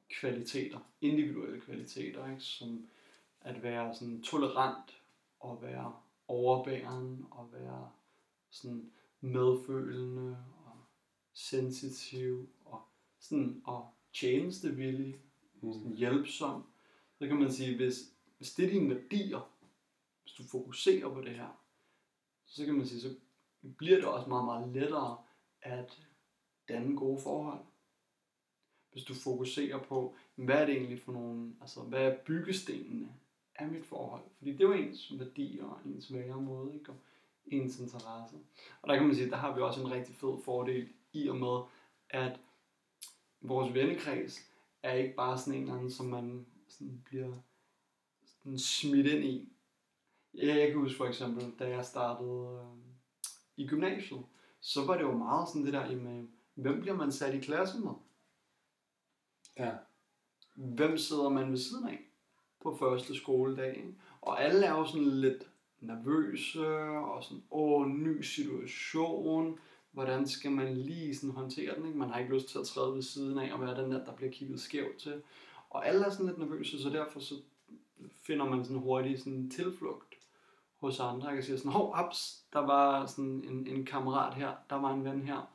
kvaliteter, 0.10 0.80
individuelle 1.02 1.62
kvaliteter, 1.62 2.30
ikke, 2.30 2.42
som 2.42 2.88
at 3.42 3.64
være 3.64 3.96
sådan 3.96 4.22
tolerant 4.22 5.02
og 5.40 5.62
være 5.62 5.96
overbærende 6.28 7.26
og 7.32 7.50
være 7.54 7.92
sådan 8.50 8.92
medfølende 9.22 10.38
og 10.66 10.78
sensitiv 11.34 12.50
og 12.66 12.82
sådan 13.20 13.62
og 13.66 13.90
tjenestevillig, 14.14 15.20
mm. 15.62 15.74
sådan 15.74 15.96
hjælpsom, 15.96 16.64
så 17.20 17.28
kan 17.28 17.40
man 17.40 17.52
sige, 17.52 17.76
hvis, 17.76 17.96
hvis 18.38 18.54
det 18.54 18.66
er 18.66 18.70
dine 18.70 18.96
værdier, 18.96 19.52
hvis 20.24 20.34
du 20.34 20.44
fokuserer 20.44 21.14
på 21.14 21.22
det 21.22 21.36
her, 21.36 21.62
så 22.46 22.66
kan 22.66 22.74
man 22.74 22.88
sige, 22.88 23.02
så 23.02 23.16
bliver 23.78 23.96
det 23.96 24.06
også 24.06 24.30
meget, 24.30 24.46
meget 24.46 24.74
lettere 24.74 25.24
at 25.62 26.02
danne 26.68 26.98
gode 26.98 27.22
forhold. 27.22 27.66
Hvis 28.96 29.06
du 29.06 29.14
fokuserer 29.14 29.80
på, 29.80 30.16
hvad 30.36 30.56
er 30.56 30.66
det 30.66 30.75
egentlig 30.75 31.02
for 31.02 31.12
nogle, 31.12 31.54
altså 31.62 31.82
hvad 31.82 32.02
er 32.02 32.18
byggestenene 32.25 33.10
af 33.56 33.68
mit 33.68 33.86
forhold? 33.86 34.24
Fordi 34.38 34.52
det 34.52 34.62
er 34.62 34.68
jo 34.68 34.74
ens 34.74 35.20
værdi 35.20 35.60
og 35.62 35.80
ens 35.86 36.14
væremåde, 36.14 36.74
ikke? 36.74 36.92
Og 36.92 36.98
ens 37.46 37.80
interesse. 37.80 38.36
Og 38.82 38.90
der 38.90 38.96
kan 38.96 39.06
man 39.06 39.16
sige, 39.16 39.30
der 39.30 39.36
har 39.36 39.56
vi 39.56 39.62
også 39.62 39.82
en 39.82 39.92
rigtig 39.92 40.16
fed 40.16 40.44
fordel 40.46 40.88
i 41.14 41.28
og 41.28 41.36
med, 41.36 41.60
at 42.10 42.40
vores 43.42 43.74
vennekreds 43.74 44.52
er 44.84 44.94
ikke 44.94 45.16
bare 45.16 45.38
sådan 45.38 45.54
en 45.54 45.62
eller 45.62 45.75
anden, 45.75 45.92
som 45.92 46.06
man 46.06 46.46
sådan 46.68 47.02
bliver 47.06 47.34
sådan 48.25 48.60
smidt 48.60 49.08
ind 49.08 49.24
i. 49.24 49.50
Jeg, 50.34 50.58
jeg 50.60 50.68
kan 50.68 50.80
huske 50.80 50.98
for 50.98 51.06
eksempel, 51.06 51.54
da 51.60 51.70
jeg 51.70 51.86
startede 51.86 52.62
øh, 52.62 52.94
i 53.58 53.68
gymnasiet, 53.68 54.25
så 54.60 54.86
var 54.86 54.98
det 54.98 55.04
jo 55.04 55.18
meget 55.18 55.50
sådan 55.50 55.66
det 55.66 55.74
der, 55.74 55.86
jamen, 55.92 56.32
hvem 56.54 56.82
bliver 56.82 56.96
man 56.96 57.12
sat 57.12 57.36
i 57.36 57.40
klasse 57.40 57.80
med? 57.80 57.94
Ja. 59.60 59.72
Hvem 60.56 60.98
sidder 60.98 61.30
man 61.30 61.52
ved 61.52 61.58
siden 61.58 61.88
af 61.88 62.00
på 62.64 62.78
første 62.80 63.16
skoledag? 63.16 63.78
ikke? 63.78 63.96
Og 64.22 64.44
alle 64.44 64.66
er 64.66 64.72
jo 64.72 64.86
sådan 64.86 65.08
lidt 65.08 65.50
nervøse, 65.80 66.68
og 66.88 67.24
sådan, 67.24 67.44
åh, 67.52 67.88
ny 67.88 68.22
situation, 68.22 69.60
hvordan 69.92 70.28
skal 70.28 70.52
man 70.52 70.78
lige 70.78 71.16
sådan 71.16 71.36
håndtere 71.36 71.76
den? 71.76 71.86
Ikke? 71.86 71.98
Man 71.98 72.10
har 72.10 72.20
ikke 72.20 72.34
lyst 72.36 72.50
til 72.50 72.60
at 72.60 72.66
træde 72.66 72.94
ved 72.94 73.02
siden 73.02 73.40
af 73.40 73.54
og 73.54 73.62
være 73.62 73.84
den 73.84 73.92
der, 73.92 74.06
der 74.06 74.16
bliver 74.16 74.32
kigget 74.32 74.60
skævt 74.60 74.98
til. 74.98 75.22
Og 75.70 75.88
alle 75.88 76.06
er 76.06 76.10
sådan 76.10 76.26
lidt 76.26 76.38
nervøse, 76.38 76.82
så 76.82 76.90
derfor 76.90 77.20
så 77.20 77.36
finder 78.22 78.46
man 78.46 78.66
sådan 78.66 78.82
hurtigt 78.82 79.20
sådan 79.20 79.50
tilflugt 79.50 80.16
hos 80.78 81.00
andre. 81.00 81.28
Jeg 81.28 81.36
kan 81.36 81.44
sige 81.44 81.58
sådan, 81.58 81.72
hov, 81.72 81.96
ups, 82.06 82.44
der 82.54 82.60
var 82.60 83.06
sådan 83.06 83.44
en, 83.50 83.68
en 83.68 83.86
kammerat 83.86 84.34
her, 84.34 84.52
der 84.70 84.76
var 84.76 84.94
en 84.94 85.04
ven 85.04 85.22
her, 85.22 85.50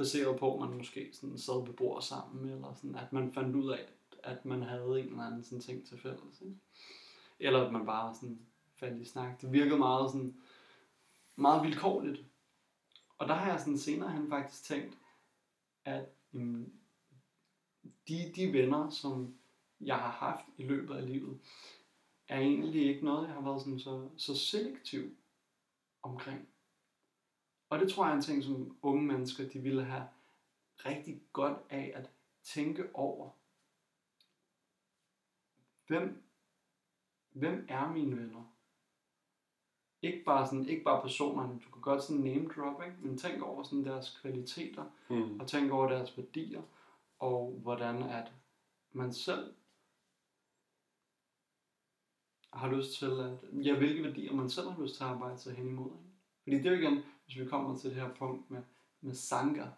baseret 0.00 0.38
på, 0.38 0.54
at 0.54 0.68
man 0.68 0.76
måske 0.76 1.10
sådan 1.12 1.38
sad 1.38 1.66
ved 1.66 1.74
bord 1.74 2.02
sammen, 2.02 2.48
eller 2.48 2.74
sådan, 2.74 2.94
at 2.94 3.12
man 3.12 3.32
fandt 3.32 3.56
ud 3.56 3.70
af, 3.70 3.88
at 4.22 4.44
man 4.44 4.62
havde 4.62 5.00
en 5.00 5.06
eller 5.06 5.22
anden 5.22 5.42
sådan 5.42 5.60
ting 5.60 5.86
til 5.86 5.98
fælles. 5.98 6.40
Ikke? 6.40 6.56
Eller 7.38 7.66
at 7.66 7.72
man 7.72 7.86
bare 7.86 8.14
sådan 8.14 8.46
faldt 8.76 9.02
i 9.02 9.04
snak. 9.04 9.40
Det 9.40 9.52
virkede 9.52 9.78
meget 9.78 10.10
sådan, 10.10 10.40
meget 11.36 11.62
vilkårligt. 11.62 12.24
Og 13.18 13.28
der 13.28 13.34
har 13.34 13.50
jeg 13.50 13.60
sådan 13.60 13.78
senere 13.78 14.10
han 14.10 14.28
faktisk 14.28 14.64
tænkt, 14.64 14.98
at 15.84 16.08
jamen, 16.32 16.72
de, 18.08 18.32
de 18.36 18.52
venner, 18.52 18.90
som 18.90 19.34
jeg 19.80 19.96
har 19.96 20.10
haft 20.10 20.44
i 20.56 20.62
løbet 20.62 20.94
af 20.94 21.06
livet, 21.06 21.40
er 22.28 22.38
egentlig 22.38 22.86
ikke 22.88 23.04
noget, 23.04 23.26
jeg 23.26 23.34
har 23.34 23.42
været 23.42 23.60
sådan 23.60 23.78
så, 23.78 24.08
så 24.16 24.36
selektiv 24.36 25.16
omkring. 26.02 26.48
Og 27.70 27.78
det 27.78 27.92
tror 27.92 28.04
jeg 28.04 28.12
er 28.12 28.16
en 28.16 28.22
ting, 28.22 28.44
som 28.44 28.76
unge 28.82 29.02
mennesker, 29.02 29.48
de 29.48 29.58
ville 29.58 29.84
have 29.84 30.08
rigtig 30.76 31.22
godt 31.32 31.58
af 31.70 31.92
at 31.94 32.10
tænke 32.42 32.94
over. 32.94 33.30
Hvem, 35.86 36.22
hvem 37.32 37.66
er 37.68 37.92
mine 37.92 38.16
venner? 38.16 38.44
Ikke 40.02 40.24
bare, 40.24 40.46
sådan, 40.46 40.68
ikke 40.68 40.84
bare 40.84 41.02
personerne, 41.02 41.52
du 41.64 41.70
kan 41.70 41.82
godt 41.82 42.02
sådan 42.02 42.22
name 42.22 42.48
drop, 42.48 42.82
ikke? 42.82 42.96
men 43.00 43.18
tænk 43.18 43.42
over 43.42 43.62
sådan 43.62 43.84
deres 43.84 44.18
kvaliteter, 44.20 44.84
Mm. 45.10 45.40
og 45.40 45.48
tænk 45.48 45.72
over 45.72 45.88
deres 45.88 46.16
værdier, 46.16 46.62
og 47.18 47.58
hvordan 47.62 48.02
at 48.02 48.32
man 48.92 49.12
selv 49.12 49.54
har 52.52 52.68
lyst 52.72 52.92
til 52.98 53.06
at, 53.20 53.64
ja, 53.66 53.78
hvilke 53.78 54.02
værdier 54.04 54.32
man 54.32 54.50
selv 54.50 54.68
har 54.70 54.82
lyst 54.82 54.96
til 54.96 55.04
at 55.04 55.10
arbejde 55.10 55.38
sig 55.38 55.54
hen 55.54 55.68
imod. 55.68 55.90
Ikke? 55.92 56.10
Fordi 56.42 56.56
det 56.56 56.66
er 56.66 56.70
jo 56.70 56.78
igen, 56.78 57.02
hvis 57.30 57.40
vi 57.40 57.48
kommer 57.48 57.78
til 57.78 57.90
det 57.90 58.02
her 58.02 58.14
punkt 58.14 58.50
med, 58.50 58.62
med 59.00 59.14
sanker, 59.14 59.68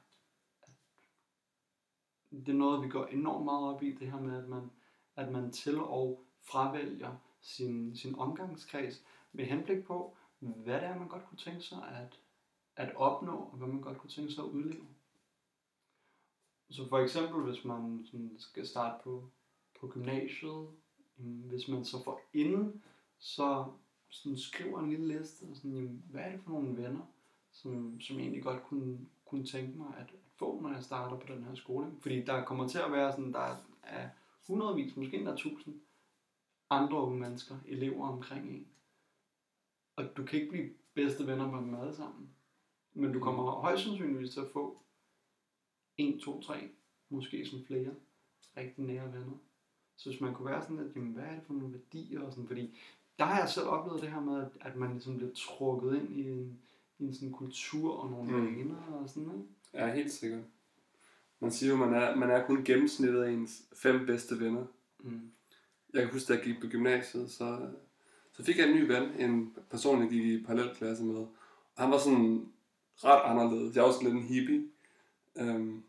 det 2.31 2.49
er 2.49 2.53
noget, 2.53 2.83
vi 2.83 2.89
går 2.89 3.07
enormt 3.07 3.45
meget 3.45 3.75
op 3.75 3.83
i, 3.83 3.93
det 3.95 4.11
her 4.11 4.21
med, 4.21 4.43
at 4.43 4.49
man, 4.49 4.71
at 5.17 5.33
man 5.33 5.51
til 5.51 5.81
og 5.81 6.25
fravælger 6.43 7.17
sin, 7.41 7.97
sin 7.97 8.19
omgangskreds 8.19 9.05
med 9.33 9.45
henblik 9.45 9.85
på, 9.85 10.17
hvad 10.39 10.75
det 10.75 10.85
er, 10.85 10.99
man 10.99 11.09
godt 11.09 11.27
kunne 11.29 11.39
tænke 11.39 11.63
sig 11.63 11.79
at, 11.89 12.21
at 12.77 12.97
opnå, 12.97 13.37
og 13.37 13.57
hvad 13.57 13.69
man 13.69 13.81
godt 13.81 13.99
kunne 13.99 14.11
tænke 14.11 14.33
sig 14.33 14.45
at 14.45 14.51
udleve. 14.51 14.87
Så 16.71 16.89
for 16.89 16.99
eksempel, 16.99 17.43
hvis 17.43 17.65
man 17.65 18.05
sådan 18.05 18.35
skal 18.39 18.67
starte 18.67 19.05
på, 19.05 19.31
på 19.81 19.89
gymnasiet, 19.89 20.69
mm, 21.17 21.41
hvis 21.41 21.69
man 21.69 21.85
så 21.85 22.05
får 22.05 22.21
inden, 22.33 22.83
så 23.19 23.67
sådan 24.09 24.39
skriver 24.39 24.81
en 24.81 24.91
lille 24.91 25.19
liste, 25.19 25.43
og 25.51 25.57
sådan, 25.57 25.73
jamen, 25.73 26.05
hvad 26.11 26.23
er 26.23 26.31
det 26.31 26.41
for 26.45 26.51
nogle 26.51 26.77
venner, 26.77 27.07
som, 27.53 28.01
som 28.01 28.17
jeg 28.17 28.23
egentlig 28.23 28.43
godt 28.43 28.63
kunne, 28.63 28.99
kunne 29.25 29.45
tænke 29.45 29.79
mig 29.79 29.95
at, 29.99 30.07
få, 30.37 30.61
når 30.61 30.73
jeg 30.73 30.83
starter 30.83 31.19
på 31.19 31.27
den 31.33 31.45
her 31.45 31.55
skole. 31.55 31.87
Fordi 32.01 32.25
der 32.25 32.45
kommer 32.45 32.69
til 32.69 32.79
at 32.79 32.93
være 32.93 33.13
sådan, 33.13 33.33
der 33.33 33.57
er 33.83 34.09
hundredvis, 34.47 34.97
måske 34.97 35.17
endda 35.17 35.37
tusind 35.37 35.75
andre 36.71 36.99
unge 36.99 37.21
mennesker, 37.21 37.57
elever 37.67 38.09
omkring 38.09 38.51
en. 38.51 38.67
Og 39.97 40.17
du 40.17 40.25
kan 40.25 40.41
ikke 40.41 40.51
blive 40.51 40.71
bedste 40.95 41.27
venner 41.27 41.51
med 41.51 41.59
dem 41.59 41.75
alle 41.75 41.95
sammen. 41.95 42.31
Men 42.95 43.13
du 43.13 43.21
kommer 43.21 43.51
højst 43.51 43.83
sandsynligvis 43.83 44.33
til 44.33 44.41
at 44.41 44.51
få 44.53 44.83
1, 45.97 46.21
2, 46.21 46.43
3, 46.43 46.69
måske 47.09 47.47
sådan 47.47 47.67
flere 47.67 47.95
rigtig 48.57 48.85
nære 48.85 49.13
venner. 49.13 49.37
Så 49.97 50.11
hvis 50.11 50.21
man 50.21 50.35
kunne 50.35 50.51
være 50.51 50.63
sådan 50.63 50.79
at 50.79 50.97
jamen 50.97 51.13
hvad 51.13 51.25
er 51.25 51.35
det 51.35 51.43
for 51.47 51.55
nogle 51.55 51.73
værdier 51.73 52.21
og 52.21 52.33
sådan, 52.33 52.47
fordi 52.47 52.79
der 53.19 53.25
har 53.25 53.39
jeg 53.39 53.49
selv 53.49 53.67
oplevet 53.67 54.03
det 54.03 54.11
her 54.11 54.21
med, 54.21 54.47
at, 54.61 54.77
man 54.77 54.93
ligesom 54.93 55.17
bliver 55.17 55.33
trukket 55.35 55.97
ind 55.97 56.17
i 56.17 56.31
en, 56.31 56.61
en 57.09 57.15
sådan 57.15 57.33
kultur 57.33 57.95
og 57.97 58.11
nogle 58.11 58.33
Mm. 58.33 58.47
vaner 58.47 58.77
og 59.03 59.09
sådan 59.09 59.23
noget. 59.23 59.43
Ja, 59.75 59.93
helt 59.95 60.13
sikkert. 60.13 60.41
Man 61.41 61.51
siger 61.51 61.71
jo, 61.71 61.77
man 61.77 61.95
er, 61.95 62.17
man 62.17 62.31
er 62.31 62.47
kun 62.47 62.65
gennemsnittet 62.65 63.23
af 63.23 63.31
ens 63.31 63.63
fem 63.77 64.07
bedste 64.07 64.41
venner. 64.41 64.65
Mm. 65.01 65.21
Jeg 65.95 66.03
kan 66.03 66.13
huske, 66.13 66.33
da 66.33 66.37
jeg 66.39 66.45
gik 66.45 66.61
på 66.61 66.67
gymnasiet, 66.67 67.31
så, 67.31 67.59
så 68.33 68.45
fik 68.45 68.59
jeg 68.59 68.69
en 68.69 68.77
ny 68.77 68.87
ven, 68.87 69.03
en 69.19 69.55
person, 69.71 70.01
jeg 70.03 70.11
gik 70.11 70.25
i 70.25 70.45
parallelklasse 70.45 71.05
med. 71.05 71.15
Og 71.17 71.29
han 71.79 71.91
var 71.91 71.99
sådan 71.99 72.47
ret 72.97 73.21
anderledes. 73.31 73.75
Jeg 73.77 73.83
var 73.83 73.89
også 73.89 74.03
lidt 74.03 74.15
en 74.15 74.23
hippie. 74.23 74.65
Um, 75.41 75.85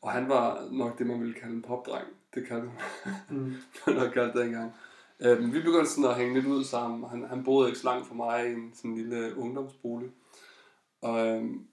og 0.00 0.12
han 0.12 0.28
var 0.28 0.68
nok 0.72 0.98
det, 0.98 1.06
man 1.06 1.20
ville 1.20 1.34
kalde 1.34 1.54
en 1.54 1.62
popdreng. 1.62 2.06
Det 2.34 2.46
kaldte 2.46 2.66
man 2.66 2.74
Mm. 3.30 3.54
man 3.86 3.96
nok 3.96 4.12
kaldt 4.12 4.34
dengang. 4.36 4.72
Um, 5.26 5.52
vi 5.52 5.60
begyndte 5.60 5.90
sådan 5.90 6.10
at 6.10 6.16
hænge 6.16 6.34
lidt 6.34 6.46
ud 6.46 6.64
sammen. 6.64 7.10
Han, 7.10 7.24
han 7.24 7.44
boede 7.44 7.68
ikke 7.68 7.78
så 7.78 7.84
langt 7.86 8.06
fra 8.06 8.14
mig 8.14 8.50
i 8.50 8.52
en 8.52 8.70
sådan 8.74 8.94
lille 8.94 9.36
ungdomsbolig. 9.36 10.10
Og 11.04 11.36
um, 11.36 11.66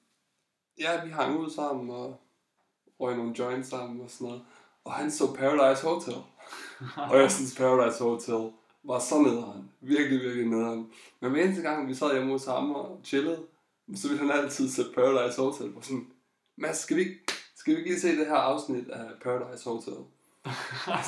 ja, 0.79 1.05
vi 1.05 1.09
hang 1.09 1.39
ud 1.39 1.49
sammen 1.49 1.89
og 1.89 2.21
røg 2.99 3.17
nogle 3.17 3.35
joints 3.39 3.69
sammen 3.69 4.01
og 4.01 4.09
sådan 4.09 4.27
noget. 4.27 4.41
Og 4.83 4.93
han 4.93 5.11
så 5.11 5.33
Paradise 5.33 5.87
Hotel. 5.87 6.13
og 7.11 7.17
jeg 7.17 7.31
synes, 7.31 7.55
Paradise 7.55 8.03
Hotel 8.03 8.51
var 8.83 8.99
så 8.99 9.21
nederen. 9.21 9.71
Virkelig, 9.81 10.21
virkelig 10.21 10.47
nederen. 10.47 10.89
Men 11.19 11.31
hver 11.31 11.43
eneste 11.43 11.61
gang, 11.61 11.87
vi 11.87 11.93
sad 11.93 12.13
hjemme 12.13 12.31
hos 12.31 12.45
ham 12.45 12.71
og 12.71 12.99
chillede, 13.03 13.39
så 13.95 14.07
ville 14.07 14.21
han 14.21 14.43
altid 14.43 14.69
sætte 14.69 14.91
Paradise 14.95 15.41
Hotel 15.41 15.71
på 15.71 15.81
sådan, 15.81 16.07
Mads, 16.57 16.77
skal 16.77 16.97
vi, 16.97 17.07
skal 17.55 17.73
vi 17.73 17.77
ikke 17.77 17.89
lige 17.89 18.01
se 18.01 18.17
det 18.17 18.27
her 18.27 18.35
afsnit 18.35 18.89
af 18.89 19.05
Paradise 19.23 19.69
Hotel? 19.69 19.93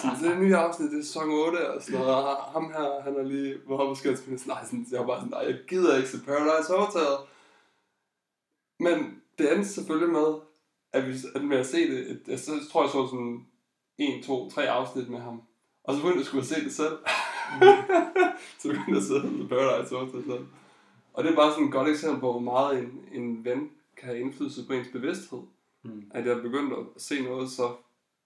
sådan, 0.01 0.17
det 0.23 0.31
er 0.31 0.39
nye 0.39 0.55
afsnit, 0.55 0.91
det 0.91 0.99
er 0.99 1.03
sæson 1.03 1.29
8 1.29 1.71
og 1.71 1.81
sådan 1.81 1.99
noget. 1.99 2.15
Og 2.15 2.35
ham 2.35 2.65
her, 2.65 3.01
han 3.03 3.15
er 3.15 3.23
lige, 3.23 3.57
hvor 3.65 3.77
han 3.77 3.87
måske 3.87 4.17
sådan, 4.17 4.39
nej, 4.45 4.65
sådan, 4.65 4.87
jeg 4.91 4.99
var 4.99 5.05
bare 5.05 5.19
sådan, 5.19 5.31
nej, 5.31 5.45
jeg 5.45 5.59
gider 5.67 5.97
ikke 5.97 6.09
se 6.09 6.19
Paradise 6.25 6.73
Hotel. 6.73 7.13
Men 8.83 9.21
det 9.37 9.53
endte 9.53 9.69
selvfølgelig 9.69 10.09
med, 10.09 10.35
at, 10.93 11.07
vi, 11.07 11.13
at 11.35 11.43
med 11.43 11.57
at 11.57 11.65
se 11.65 11.91
det, 11.91 12.11
et, 12.11 12.21
jeg, 12.27 12.39
så 12.39 12.51
tror 12.71 12.83
jeg 12.83 12.91
så 12.91 13.07
sådan 13.07 13.45
1, 13.97 14.23
2, 14.23 14.49
3 14.49 14.69
afsnit 14.69 15.09
med 15.09 15.19
ham. 15.19 15.41
Og 15.83 15.93
så 15.93 16.01
begyndte 16.01 16.19
jeg 16.19 16.25
skulle 16.25 16.45
se 16.45 16.63
det 16.63 16.73
selv. 16.73 16.97
så 18.59 18.67
begyndte 18.67 18.91
jeg 18.91 18.97
at 18.97 19.03
sidde 19.03 19.31
med 19.31 19.47
Paradise 19.47 19.95
Hotel 19.95 20.23
selv. 20.23 20.45
Og 21.13 21.23
det 21.23 21.31
er 21.31 21.35
bare 21.35 21.51
sådan 21.51 21.65
et 21.65 21.71
godt 21.71 21.89
eksempel 21.89 22.19
på, 22.19 22.31
hvor 22.31 22.39
meget 22.39 22.79
en, 22.79 23.05
en 23.11 23.45
ven 23.45 23.71
kan 23.97 24.07
have 24.07 24.19
indflydelse 24.19 24.67
på 24.67 24.73
ens 24.73 24.87
bevidsthed. 24.91 25.39
Mm. 25.83 26.11
At 26.11 26.25
jeg 26.25 26.41
begyndte 26.41 26.75
at 26.75 27.01
se 27.01 27.23
noget 27.23 27.51
så 27.51 27.75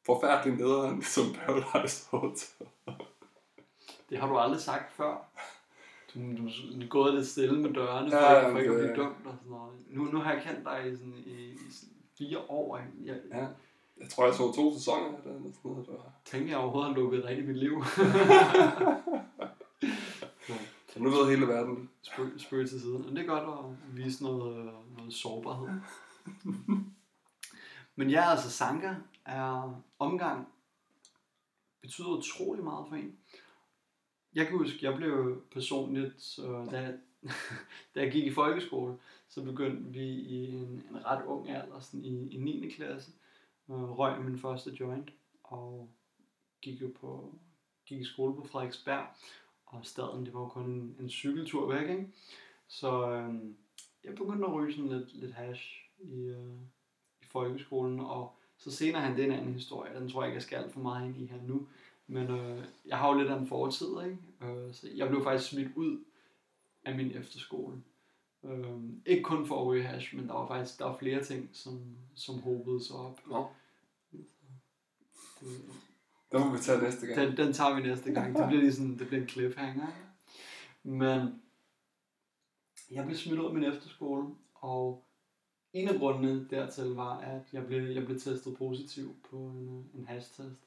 forfærdeligt 0.06 0.60
nederen 0.60 1.02
som 1.02 1.26
Paradise 1.34 2.08
Hotel. 2.12 2.68
Det 4.10 4.18
har 4.18 4.28
du 4.28 4.38
aldrig 4.38 4.62
sagt 4.62 4.92
før. 4.92 5.30
Gået 6.90 7.14
lidt 7.14 7.28
stille 7.28 7.60
med 7.62 7.74
dørene, 7.74 8.12
for, 8.12 8.18
Ja, 8.18 8.52
for 8.52 8.58
ikke 8.58 8.72
at 8.72 8.78
blive 8.78 8.96
dømt 8.96 9.26
og 9.26 9.36
sådan 9.38 9.52
noget. 9.52 9.74
Nu, 9.90 10.04
nu 10.04 10.20
har 10.20 10.34
jeg 10.34 10.44
kendt 10.44 10.66
dig 10.66 10.92
i, 10.92 10.96
sådan, 10.96 11.14
i, 11.26 11.32
i 11.32 11.72
sådan 11.72 11.94
fire 12.18 12.40
år. 12.50 12.80
Jeg, 13.04 13.16
Ja. 13.32 13.48
Jeg 14.00 14.10
tror, 14.10 14.26
jeg 14.26 14.34
så 14.34 14.54
to 14.56 14.74
sæsoner 14.78 15.08
af 15.08 15.22
det, 15.24 15.36
eller 15.36 15.52
sådan 15.54 15.72
noget. 15.72 15.88
Det 15.88 15.94
var. 15.94 16.12
tænker, 16.26 16.50
jeg 16.50 16.58
overhovedet 16.58 16.94
har 16.94 17.00
lukket 17.02 17.38
i 17.38 17.42
mit 17.42 17.58
liv. 17.58 17.84
Så 20.94 21.04
nu 21.04 21.10
ved 21.10 21.30
hele 21.30 21.48
verden. 21.48 21.90
Spøg, 22.02 22.32
spøg 22.38 22.70
til 22.70 22.82
siden. 22.82 23.06
Og 23.06 23.12
det 23.12 23.20
er 23.20 23.26
godt 23.26 23.44
at 23.44 23.96
vise 23.98 24.24
noget, 24.24 24.74
noget 24.98 25.14
sårbarhed. 25.14 25.70
Men 27.96 28.10
ja, 28.10 28.32
altså 28.32 28.52
Sanka 28.52 28.96
er 29.26 29.82
omgang 30.00 30.48
betyder 31.82 32.08
utrolig 32.08 32.64
meget 32.64 32.86
for 32.90 32.96
en. 32.96 33.16
Jeg 34.36 34.48
kan 34.48 34.58
huske, 34.58 34.86
jeg 34.86 34.96
blev 34.96 35.44
personligt, 35.52 36.22
så 36.22 36.68
da, 36.72 36.98
da 37.96 38.02
jeg 38.02 38.12
gik 38.12 38.26
i 38.26 38.34
folkeskole, 38.34 38.98
så 39.30 39.44
begyndte 39.44 39.92
vi 39.92 40.06
i 40.06 40.56
en, 40.56 40.84
en 40.90 41.06
ret 41.06 41.26
ung 41.26 41.50
alder, 41.50 41.80
sådan 41.80 42.06
i, 42.06 42.36
i 42.36 42.38
9. 42.38 42.70
klasse, 42.70 43.12
øh, 43.70 43.76
røg 43.76 44.22
min 44.22 44.40
første 44.40 44.78
joint, 44.80 45.14
og 45.44 45.90
gik 46.62 46.82
jo 46.82 46.92
på, 47.00 47.36
gik 47.86 48.00
i 48.00 48.04
skole 48.04 48.36
på 48.36 48.48
Frederiksberg, 48.48 49.06
og 49.66 49.86
staden, 49.86 50.26
det 50.26 50.34
var 50.34 50.40
jo 50.40 50.48
kun 50.48 50.70
en, 50.70 50.96
en 51.00 51.10
cykeltur 51.10 51.74
væk, 51.74 51.90
ikke? 51.90 52.08
Så 52.68 53.12
øh, 53.12 53.34
jeg 54.04 54.16
begyndte 54.16 54.48
at 54.48 54.54
ryge 54.54 54.74
sådan 54.74 54.90
lidt, 54.90 55.14
lidt 55.14 55.34
hash 55.34 55.64
i, 56.00 56.22
øh, 56.22 56.56
i 57.22 57.26
folkeskolen, 57.26 58.00
og 58.00 58.36
så 58.58 58.72
senere 58.72 59.02
han, 59.02 59.16
det 59.16 59.22
er 59.22 59.26
en 59.26 59.40
anden 59.40 59.54
historie, 59.54 60.00
den 60.00 60.10
tror 60.10 60.22
jeg 60.22 60.30
ikke, 60.30 60.36
jeg 60.36 60.44
skal 60.44 60.58
alt 60.58 60.74
for 60.74 60.80
meget 60.80 61.06
ind 61.06 61.18
i 61.18 61.26
her 61.26 61.42
nu, 61.42 61.68
men 62.08 62.28
øh, 62.30 62.64
jeg 62.86 62.98
har 62.98 63.12
jo 63.14 63.20
lidt 63.20 63.30
af 63.32 63.40
en 63.40 63.48
fortid, 63.48 63.88
ikke? 64.06 64.18
Øh, 64.42 64.74
så 64.74 64.88
jeg 64.96 65.10
blev 65.10 65.24
faktisk 65.24 65.50
smidt 65.52 65.72
ud 65.76 66.04
af 66.84 66.96
min 66.96 67.12
efterskole. 67.12 67.82
Øh, 68.44 68.76
ikke 69.06 69.24
kun 69.24 69.48
for 69.48 69.74
at 69.74 69.84
hash, 69.84 70.16
men 70.16 70.28
der 70.28 70.34
var 70.34 70.48
faktisk 70.48 70.80
der 70.80 70.86
var 70.86 70.98
flere 70.98 71.24
ting, 71.24 71.50
som, 71.54 71.98
som 72.16 72.40
hobede 72.40 72.84
sig 72.86 72.96
op. 72.96 73.28
Nå, 73.28 73.48
Det, 74.12 74.26
det 76.32 76.40
må 76.40 76.52
vi 76.52 76.58
tage 76.58 76.82
næste 76.82 77.08
gang. 77.08 77.20
den, 77.28 77.38
den 77.38 77.54
tager 77.54 77.76
vi 77.76 77.82
næste 77.82 78.12
gang. 78.12 78.36
Det 78.36 78.48
bliver 78.48 78.62
lige 78.62 78.74
sådan, 78.74 79.00
det 79.00 79.08
bliver 79.08 79.22
en 79.22 79.30
cliffhanger. 79.30 79.88
Men 80.84 81.42
jeg 82.92 83.06
blev 83.06 83.18
smidt 83.18 83.40
ud 83.40 83.46
af 83.46 83.54
min 83.54 83.64
efterskole, 83.64 84.36
og 84.54 85.04
en 85.74 85.88
af 85.88 85.96
grundene 86.00 86.48
dertil 86.50 86.86
var, 86.86 87.18
at 87.18 87.42
jeg 87.54 87.66
blev, 87.66 87.82
jeg 87.82 88.06
blev 88.06 88.20
testet 88.20 88.58
positiv 88.58 89.16
på 89.30 89.38
en, 89.38 89.68
øh, 89.70 90.00
en 90.00 90.08
hashtest. 90.08 90.67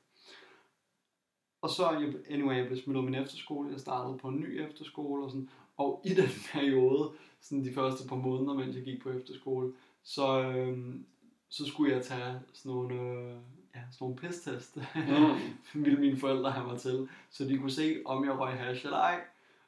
Og 1.63 1.71
så, 1.71 1.91
jeg, 1.91 2.15
anyway, 2.31 2.57
jeg 2.57 2.67
blev 2.67 2.79
smidt 2.79 2.97
ud 2.97 3.03
af 3.03 3.11
min 3.11 3.23
efterskole. 3.23 3.71
Jeg 3.71 3.81
startede 3.81 4.19
på 4.19 4.29
en 4.29 4.41
ny 4.41 4.61
efterskole, 4.69 5.25
og, 5.25 5.31
sådan, 5.31 5.49
og 5.77 6.03
i 6.05 6.15
den 6.15 6.29
periode, 6.53 7.11
sådan 7.41 7.65
de 7.65 7.75
første 7.75 8.09
par 8.09 8.17
måneder, 8.17 8.55
mens 8.55 8.77
jeg 8.77 8.85
gik 8.85 9.03
på 9.03 9.11
efterskole, 9.11 9.73
så, 10.03 10.43
øhm, 10.43 11.07
så 11.49 11.67
skulle 11.67 11.95
jeg 11.95 12.05
tage 12.05 12.41
sådan 12.53 12.73
nogle, 12.73 12.95
øh, 12.95 13.37
ja, 13.75 13.81
sådan 13.91 13.97
nogle 14.01 14.17
pistest. 14.17 14.77
Mm. 14.77 15.83
ville 15.85 16.01
mine 16.01 16.17
forældre 16.17 16.51
have 16.51 16.67
mig 16.67 16.81
til, 16.81 17.09
så 17.31 17.45
de 17.45 17.59
kunne 17.59 17.71
se, 17.71 18.03
om 18.05 18.25
jeg 18.25 18.39
røg 18.39 18.53
hash 18.53 18.85
eller 18.85 18.99
ej. 18.99 19.21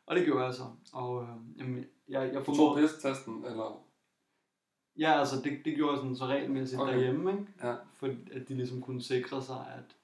Og 0.07 0.17
det 0.17 0.25
gjorde 0.25 0.45
jeg 0.45 0.55
så. 0.55 0.65
Og 0.93 1.23
øh, 1.23 1.59
jamen, 1.59 1.85
jeg, 2.09 2.31
jeg 2.33 2.47
Du 2.47 2.57
tog 2.57 2.77
pestesten, 2.77 3.45
eller? 3.45 3.83
Ja, 4.99 5.19
altså 5.19 5.37
det, 5.45 5.59
det 5.65 5.75
gjorde 5.75 5.93
jeg 5.93 5.99
sådan 5.99 6.17
så 6.17 6.27
regelmæssigt 6.27 6.81
okay. 6.81 6.93
derhjemme, 6.93 7.33
ikke? 7.33 7.47
Ja. 7.63 7.75
For 7.97 8.07
at 8.07 8.49
de 8.49 8.55
ligesom 8.55 8.83
kunne 8.83 9.03
sikre 9.03 9.43
sig, 9.43 9.57
at, 9.57 9.97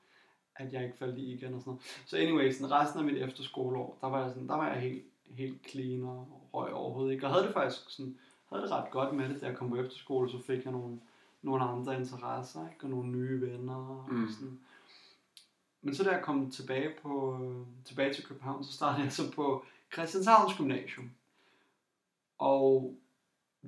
at 0.59 0.73
jeg 0.73 0.85
ikke 0.85 0.97
faldt 0.99 1.19
i 1.19 1.33
igen 1.33 1.55
og 1.55 1.61
sådan 1.61 1.71
noget. 1.71 1.83
Så 2.07 2.17
anyway, 2.17 2.53
sådan 2.53 2.71
resten 2.71 2.99
af 3.01 3.05
mit 3.07 3.23
efterskoleår, 3.23 3.99
der 4.01 4.07
var 4.07 4.23
jeg, 4.23 4.31
sådan, 4.31 4.49
der 4.49 4.57
var 4.57 4.69
jeg 4.73 4.81
helt, 4.81 5.05
helt 5.31 5.71
clean 5.71 6.03
og 6.05 6.29
røg 6.55 6.73
overhovedet 6.73 7.13
ikke. 7.13 7.27
Og 7.27 7.33
havde 7.33 7.45
det 7.47 7.53
faktisk 7.55 7.91
sådan, 7.91 8.19
havde 8.49 8.63
det 8.63 8.71
ret 8.71 8.91
godt 8.91 9.15
med 9.15 9.29
det, 9.29 9.41
da 9.41 9.47
jeg 9.47 9.57
kom 9.57 9.69
på 9.71 9.77
efterskole, 9.77 10.31
så 10.31 10.43
fik 10.47 10.65
jeg 10.65 10.73
nogle, 10.73 11.01
nogle 11.43 11.65
andre 11.65 11.97
interesser, 12.01 12.69
ikke? 12.69 12.85
Og 12.85 12.91
nogle 12.91 13.09
nye 13.11 13.41
venner 13.41 13.75
og 13.77 14.15
Mm. 14.15 14.29
sådan. 14.33 14.59
Men 15.83 15.95
så 15.95 16.05
da 16.05 16.11
jeg 16.11 16.23
kom 16.23 16.51
tilbage, 16.51 16.91
på, 17.03 17.41
tilbage 17.85 18.15
til 18.15 18.25
København, 18.27 18.65
så 18.65 18.73
startede 18.73 19.03
jeg 19.05 19.13
så 19.13 19.33
på 19.33 19.65
Christianshavns 19.93 20.57
Gymnasium. 20.57 21.11
Og 22.39 22.95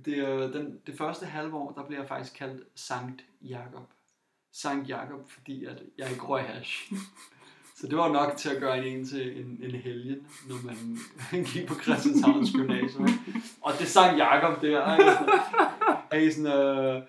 det, 0.05 0.17
den, 0.55 0.81
det 0.87 0.99
første 0.99 1.27
halve 1.27 1.57
år, 1.57 1.73
der 1.73 1.87
blev 1.87 1.99
jeg 1.99 2.09
faktisk 2.09 2.35
kaldt 2.37 2.67
Sankt 2.75 3.25
Jakob. 3.43 3.83
Sankt 4.53 4.89
Jakob, 4.89 5.31
fordi 5.31 5.65
at 5.65 5.83
jeg 5.99 6.11
ikke 6.11 6.23
røg 6.23 6.43
hash. 6.43 6.93
Så 7.81 7.87
det 7.87 7.99
var 7.99 8.13
nok 8.13 8.37
til 8.37 8.49
at 8.49 8.61
gøre 8.61 8.87
en 8.87 9.07
til 9.07 9.41
en, 9.41 9.59
en 9.63 9.71
helgen, 9.71 10.27
når 10.49 10.57
man 10.67 10.99
gik 11.53 11.67
på 11.67 11.75
Christianshavns 11.75 12.53
Gymnasium. 12.53 13.09
Og 13.63 13.73
det 13.79 13.89
Sankt 13.89 14.19
Jakob 14.19 14.63
der, 14.63 14.81
er 16.11 16.19
I 16.19 16.31
sådan, 16.31 16.47
øh, 16.47 17.03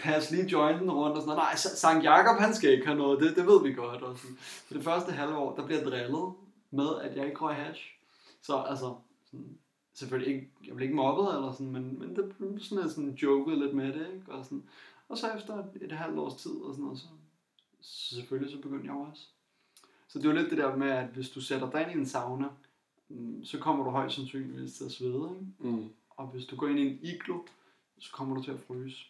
pas 0.00 0.30
lige 0.30 0.48
jointen 0.52 0.90
rundt 0.90 1.16
og 1.16 1.22
sådan 1.22 1.36
noget. 1.36 1.38
Nej, 1.38 1.56
Sankt 1.56 2.04
Jakob, 2.04 2.40
han 2.40 2.54
skal 2.54 2.70
ikke 2.70 2.86
have 2.86 2.98
noget, 2.98 3.20
det, 3.20 3.36
det 3.36 3.46
ved 3.46 3.62
vi 3.62 3.72
godt. 3.72 4.02
Og 4.02 4.18
sådan. 4.18 4.36
Så 4.68 4.74
det 4.74 4.84
første 4.84 5.12
halve 5.12 5.36
år, 5.36 5.56
der 5.56 5.66
bliver 5.66 5.80
jeg 5.80 5.90
drillet 5.90 6.32
med, 6.70 6.88
at 7.02 7.16
jeg 7.16 7.26
ikke 7.26 7.40
røg 7.40 7.54
hash. 7.54 7.82
Så 8.42 8.56
altså, 8.56 8.94
sådan, 9.30 9.58
selvfølgelig 9.94 10.34
ikke, 10.34 10.50
jeg 10.66 10.76
blev 10.76 10.84
ikke 10.84 10.96
mobbet 10.96 11.34
eller 11.34 11.52
sådan, 11.52 11.72
men, 11.72 11.98
men 11.98 12.16
det 12.16 12.24
blev 12.38 12.58
sådan, 12.60 12.90
sådan 12.90 13.10
joket 13.10 13.58
lidt 13.58 13.74
med 13.74 13.86
det, 13.86 14.06
ikke? 14.14 14.32
Og, 14.32 14.44
sådan, 14.44 14.64
og 15.10 15.18
så 15.18 15.32
efter 15.36 15.64
et, 15.80 15.92
halvt 15.92 16.18
års 16.18 16.42
tid 16.42 16.50
og 16.50 16.74
sådan 16.74 16.84
noget, 16.84 16.98
så, 16.98 17.06
så 17.80 18.14
selvfølgelig 18.14 18.52
så 18.52 18.60
begyndte 18.60 18.86
jeg 18.86 18.94
jo 18.94 19.00
også. 19.00 19.26
Så 20.08 20.18
det 20.18 20.28
var 20.28 20.34
lidt 20.34 20.50
det 20.50 20.58
der 20.58 20.76
med, 20.76 20.90
at 20.90 21.08
hvis 21.08 21.30
du 21.30 21.40
sætter 21.40 21.70
dig 21.70 21.82
ind 21.82 21.90
i 21.90 21.94
en 21.94 22.06
sauna, 22.06 22.48
mm, 23.08 23.44
så 23.44 23.58
kommer 23.58 23.84
du 23.84 23.90
højst 23.90 24.14
sandsynligvis 24.14 24.72
til 24.72 24.84
at 24.84 24.92
svede, 24.92 25.30
ikke? 25.30 25.76
Mm. 25.76 25.92
Og 26.10 26.26
hvis 26.26 26.46
du 26.46 26.56
går 26.56 26.68
ind 26.68 26.78
i 26.78 26.86
en 26.86 26.98
iglo, 27.02 27.42
så 27.98 28.12
kommer 28.12 28.36
du 28.36 28.42
til 28.42 28.50
at 28.50 28.60
fryse. 28.60 29.06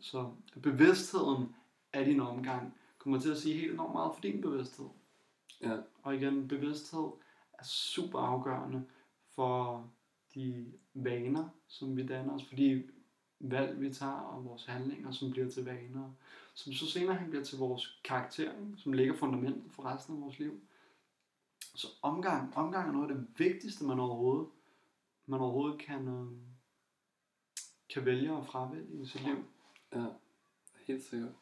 Så 0.00 0.30
bevidstheden 0.62 1.54
af 1.92 2.04
din 2.04 2.20
omgang 2.20 2.74
kommer 2.98 3.20
til 3.20 3.30
at 3.30 3.38
sige 3.38 3.54
helt 3.54 3.72
enormt 3.72 3.92
meget 3.92 4.14
for 4.14 4.20
din 4.20 4.40
bevidsthed. 4.40 4.86
Ja. 5.62 5.76
Og 6.02 6.14
igen, 6.14 6.48
bevidsthed 6.48 7.08
er 7.52 7.64
super 7.64 8.18
afgørende 8.18 8.84
for 9.34 9.84
de 10.34 10.72
vaner, 10.94 11.48
som 11.68 11.96
vi 11.96 12.06
danner 12.06 12.34
os, 12.34 12.44
for 12.44 12.56
de 12.56 12.82
valg, 13.40 13.80
vi 13.80 13.94
tager, 13.94 14.12
og 14.12 14.44
vores 14.44 14.64
handlinger, 14.64 15.12
som 15.12 15.30
bliver 15.30 15.50
til 15.50 15.64
vaner, 15.64 16.10
som 16.54 16.72
så 16.72 16.90
senere 16.90 17.16
hen 17.16 17.30
bliver 17.30 17.44
til 17.44 17.58
vores 17.58 18.00
karakter, 18.04 18.52
som 18.76 18.92
lægger 18.92 19.16
fundamentet 19.16 19.72
for 19.72 19.84
resten 19.84 20.14
af 20.14 20.20
vores 20.20 20.38
liv. 20.38 20.60
Så 21.74 21.88
omgang, 22.02 22.56
omgang 22.56 22.88
er 22.88 22.92
noget 22.92 23.10
af 23.10 23.16
det 23.16 23.26
vigtigste, 23.36 23.84
man 23.84 24.00
overhovedet, 24.00 24.48
man 25.26 25.40
overhovedet 25.40 25.80
kan, 25.80 26.08
øh, 26.08 26.26
kan 27.88 28.04
vælge 28.04 28.36
at 28.36 28.46
fravælge 28.46 29.02
i 29.02 29.06
sit 29.06 29.20
liv. 29.20 29.44
Ja, 29.94 30.04
helt 30.86 31.04
sikkert. 31.04 31.32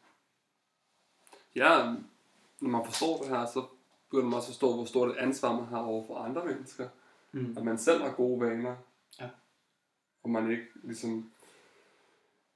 Ja, 1.55 1.95
når 2.61 2.69
man 2.69 2.85
forstår 2.85 3.17
det 3.17 3.29
her, 3.29 3.45
så 3.45 3.65
begynder 4.09 4.29
man 4.29 4.37
også 4.37 4.49
at 4.49 4.53
forstå, 4.53 4.75
hvor 4.75 4.85
stort 4.85 5.09
et 5.09 5.15
ansvar 5.15 5.53
man 5.53 5.65
har 5.65 5.81
over 5.81 6.07
for 6.07 6.17
andre 6.17 6.45
mennesker. 6.45 6.89
Mm. 7.31 7.57
At 7.57 7.63
man 7.63 7.77
selv 7.77 8.01
har 8.01 8.11
gode 8.11 8.39
vaner. 8.39 8.75
Ja. 9.19 9.29
Og 10.23 10.29
man 10.29 10.51
ikke 10.51 10.65
ligesom 10.83 11.31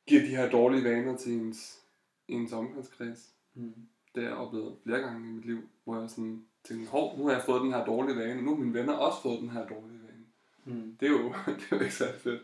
giver 0.08 0.22
de 0.22 0.28
her 0.28 0.50
dårlige 0.50 0.84
vaner 0.84 1.18
til 1.18 1.34
ens, 1.34 1.80
ens 2.28 2.54
omgangskreds. 2.54 3.34
Mm. 3.54 3.88
Det 4.16 4.24
har 4.24 4.30
jeg 4.30 4.38
oplevet 4.38 4.78
flere 4.84 5.00
gange 5.00 5.30
i 5.30 5.32
mit 5.32 5.46
liv, 5.46 5.70
hvor 5.84 6.00
jeg 6.00 6.10
sådan 6.10 6.46
tænkte, 6.64 6.92
hov, 6.92 7.18
nu 7.18 7.26
har 7.26 7.34
jeg 7.34 7.44
fået 7.44 7.62
den 7.62 7.74
her 7.74 7.86
dårlige 7.86 8.18
vane, 8.18 8.42
nu 8.42 8.50
har 8.50 8.64
mine 8.64 8.74
venner 8.74 8.94
også 8.94 9.22
fået 9.22 9.40
den 9.40 9.50
her 9.50 9.68
dårlige 9.68 10.02
vane. 10.04 10.26
Mm. 10.66 10.98
Det 11.00 11.06
er 11.06 11.12
jo, 11.12 11.34
det 11.60 11.64
er 11.72 11.76
jo 11.78 11.80
ikke 11.80 11.96
særlig 11.96 12.22
fedt. 12.22 12.42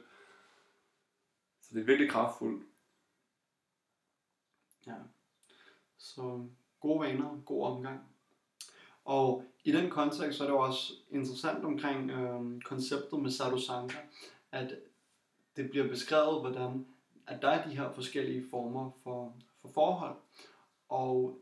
Så 1.62 1.69
det 1.76 1.82
er 1.82 1.86
virkelig 1.86 2.12
kraftfuldt. 2.12 2.63
Ja. 4.88 4.95
Så 5.98 6.45
gode 6.80 7.00
vaner, 7.00 7.41
god 7.45 7.65
omgang. 7.65 8.00
Og 9.06 9.45
i 9.63 9.72
den 9.72 9.89
kontekst 9.89 10.38
så 10.38 10.43
er 10.43 10.48
det 10.48 10.54
jo 10.54 10.60
også 10.60 10.93
interessant 11.10 11.65
omkring 11.65 12.12
øh, 12.12 12.62
konceptet 12.62 13.22
med 13.22 13.32
sadhusanga, 13.32 13.95
at 14.52 14.76
det 15.56 15.69
bliver 15.69 15.88
beskrevet, 15.88 16.41
hvordan 16.41 16.86
at 17.30 17.42
der 17.42 17.50
er 17.50 17.70
de 17.70 17.76
her 17.76 17.92
forskellige 17.92 18.50
former 18.50 18.92
for, 19.04 19.34
for 19.62 19.70
forhold. 19.70 20.15
Og 20.89 21.42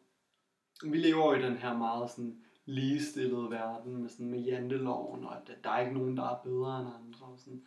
vi 0.84 0.98
lever 0.98 1.26
jo 1.26 1.40
i 1.40 1.46
den 1.46 1.58
her 1.58 1.78
meget 1.78 2.12
sådan 2.12 2.44
ligestillede 2.66 3.52
verden 3.52 3.98
med, 3.98 4.10
sådan 4.10 4.30
med 4.30 4.40
janteloven, 4.40 5.24
og 5.26 5.36
at 5.36 5.64
der 5.64 5.70
er 5.70 5.80
ikke 5.80 5.94
nogen, 5.94 6.18
der 6.18 6.24
er 6.24 6.42
bedre 6.44 6.80
end 6.80 6.90
andre. 7.00 7.26
Og, 7.26 7.40
sådan. 7.40 7.64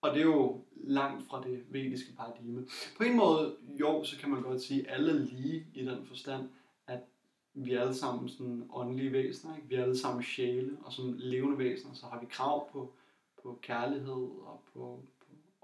og 0.00 0.14
det 0.14 0.20
er 0.20 0.24
jo 0.24 0.60
langt 0.76 1.28
fra 1.28 1.42
det 1.42 1.64
vediske 1.68 2.16
paradigme. 2.16 2.66
På 2.96 3.04
en 3.04 3.16
måde, 3.16 3.56
jo, 3.80 4.04
så 4.04 4.18
kan 4.18 4.30
man 4.30 4.42
godt 4.42 4.62
sige, 4.62 4.80
at 4.80 4.94
alle 4.94 5.10
er 5.10 5.24
lige 5.24 5.66
i 5.74 5.84
den 5.84 6.06
forstand, 6.06 6.48
at 6.86 7.00
vi 7.54 7.72
er 7.72 7.80
alle 7.80 7.94
sammen 7.94 8.28
sådan 8.28 8.70
åndelige 8.72 9.12
væsener, 9.12 9.56
ikke? 9.56 9.68
vi 9.68 9.74
er 9.74 9.82
alle 9.82 9.98
sammen 9.98 10.22
sjæle, 10.22 10.78
og 10.84 10.92
som 10.92 11.14
levende 11.18 11.58
væsener, 11.58 11.94
så 11.94 12.06
har 12.06 12.20
vi 12.20 12.26
krav 12.26 12.70
på, 12.72 12.92
på 13.42 13.58
kærlighed 13.62 14.28
og 14.42 14.62
på, 14.72 15.02
på 15.15 15.15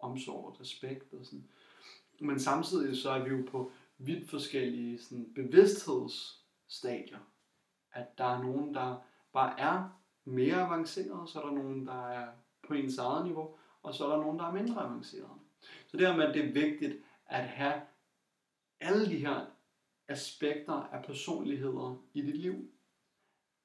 omsorg 0.03 0.47
og 0.47 0.61
respekt 0.61 1.15
og 1.15 1.27
sådan. 1.27 1.49
Men 2.21 2.41
samtidig 2.41 2.97
så 2.97 3.11
er 3.11 3.25
vi 3.25 3.31
jo 3.31 3.45
på 3.51 3.71
vidt 3.99 4.31
forskellige 4.31 4.99
sådan, 4.99 5.33
bevidsthedsstadier. 5.35 7.19
At 7.93 8.19
der 8.19 8.25
er 8.25 8.43
nogen, 8.43 8.75
der 8.75 8.97
bare 9.33 9.61
er 9.61 9.88
mere 10.25 10.61
avancerede, 10.61 11.29
så 11.29 11.41
er 11.41 11.47
der 11.47 11.55
nogen, 11.55 11.87
der 11.87 12.09
er 12.09 12.29
på 12.69 12.75
ens 12.75 12.99
eget 12.99 13.27
niveau, 13.27 13.57
og 13.83 13.95
så 13.95 14.07
er 14.07 14.11
der 14.11 14.23
nogen, 14.23 14.38
der 14.38 14.45
er 14.45 14.53
mindre 14.53 14.83
avancerede. 14.83 15.38
Så 15.87 15.97
det 15.97 16.07
her 16.07 16.17
med, 16.17 16.25
at 16.25 16.35
det 16.35 16.45
er 16.45 16.53
vigtigt 16.53 16.97
at 17.27 17.45
have 17.45 17.83
alle 18.81 19.07
de 19.07 19.17
her 19.17 19.47
aspekter 20.09 20.73
af 20.73 21.05
personligheder 21.05 21.97
i 22.15 22.23
dit 22.23 22.37
liv. 22.37 22.71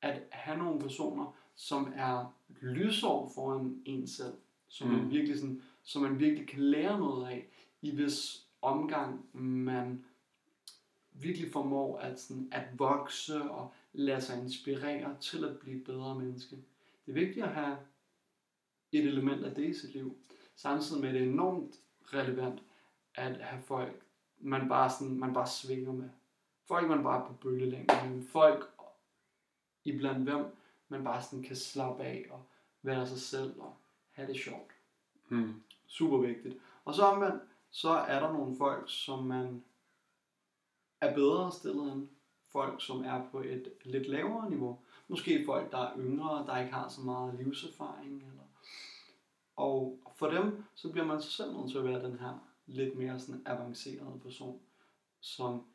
At 0.02 0.22
have 0.32 0.58
nogle 0.58 0.80
personer, 0.80 1.36
som 1.56 1.94
er 1.96 2.34
lysår 2.62 3.32
foran 3.36 3.82
en 3.86 4.08
selv, 4.08 4.34
som, 4.68 4.88
mm. 4.88 4.96
Mm. 4.96 5.10
virkelig 5.10 5.40
sådan, 5.40 5.64
som 5.88 6.02
man 6.02 6.20
virkelig 6.20 6.48
kan 6.48 6.60
lære 6.60 7.00
noget 7.00 7.28
af, 7.28 7.48
i 7.82 7.96
hvis 7.96 8.46
omgang 8.62 9.26
man 9.42 10.06
virkelig 11.12 11.52
formår 11.52 11.98
at, 11.98 12.20
sådan, 12.20 12.50
at 12.52 12.80
vokse 12.80 13.42
og 13.42 13.74
lade 13.94 14.22
sig 14.22 14.44
inspirere 14.44 15.18
til 15.22 15.44
at 15.44 15.60
blive 15.60 15.78
et 15.78 15.84
bedre 15.84 16.16
menneske. 16.16 16.56
Det 17.06 17.12
er 17.12 17.14
vigtigt 17.14 17.46
at 17.46 17.54
have 17.54 17.78
et 18.92 19.06
element 19.06 19.46
af 19.46 19.56
det 19.56 19.70
i 19.70 19.74
sit 19.74 19.94
liv. 19.94 20.18
Samtidig 20.56 21.02
med, 21.02 21.10
at 21.10 21.16
det 21.16 21.24
er 21.24 21.30
enormt 21.30 21.76
relevant 22.02 22.64
at 23.16 23.42
have 23.42 23.62
folk, 23.62 24.02
man 24.40 24.70
bare, 24.70 24.90
sådan, 24.90 25.20
man 25.20 25.34
bare 25.34 25.48
svinger 25.48 25.92
med. 25.92 26.10
Folk, 26.66 26.88
man 26.88 27.04
bare 27.04 27.24
er 27.24 27.28
på 27.28 27.34
bølgelængde 27.34 28.10
med. 28.10 28.24
Folk, 28.24 28.70
iblandt 29.84 30.24
hvem 30.24 30.46
man 30.90 31.04
bare 31.04 31.24
sådan 31.24 31.44
kan 31.44 31.56
slappe 31.56 32.04
af 32.04 32.26
og 32.30 32.46
være 32.82 33.08
sig 33.08 33.20
selv 33.20 33.60
og 33.60 33.76
have 34.12 34.28
det 34.28 34.40
sjovt. 34.40 34.72
Mm. 35.30 35.62
Super 35.88 36.18
vigtigt. 36.18 36.58
Og 36.86 36.94
så 36.94 37.04
omvendt, 37.04 37.44
så 37.70 37.90
er 37.90 38.20
der 38.20 38.34
nogle 38.34 38.58
folk, 38.58 38.84
som 38.88 39.24
man 39.24 39.64
er 41.02 41.16
bedre 41.16 41.52
stillet 41.52 41.94
end 41.94 42.08
folk, 42.52 42.86
som 42.86 43.04
er 43.04 43.30
på 43.32 43.40
et 43.40 43.74
lidt 43.84 44.08
lavere 44.08 44.50
niveau. 44.50 44.80
Måske 45.08 45.44
folk, 45.46 45.72
der 45.72 45.78
er 45.78 45.98
yngre, 45.98 46.46
der 46.48 46.58
ikke 46.58 46.74
har 46.74 46.90
så 46.90 47.02
meget 47.02 47.36
livserfaring. 47.40 48.16
Eller... 48.16 48.44
Og 49.56 50.00
for 50.16 50.30
dem, 50.30 50.64
så 50.76 50.92
bliver 50.92 51.06
man 51.06 51.22
så 51.22 51.32
selv 51.32 51.54
nødt 51.54 51.72
til 51.72 51.78
at 51.78 51.84
være 51.84 52.04
den 52.04 52.20
her 52.20 52.40
lidt 52.66 52.98
mere 52.98 53.20
sådan 53.20 53.42
avancerede 53.46 54.20
person, 54.24 54.60
som 55.20 55.66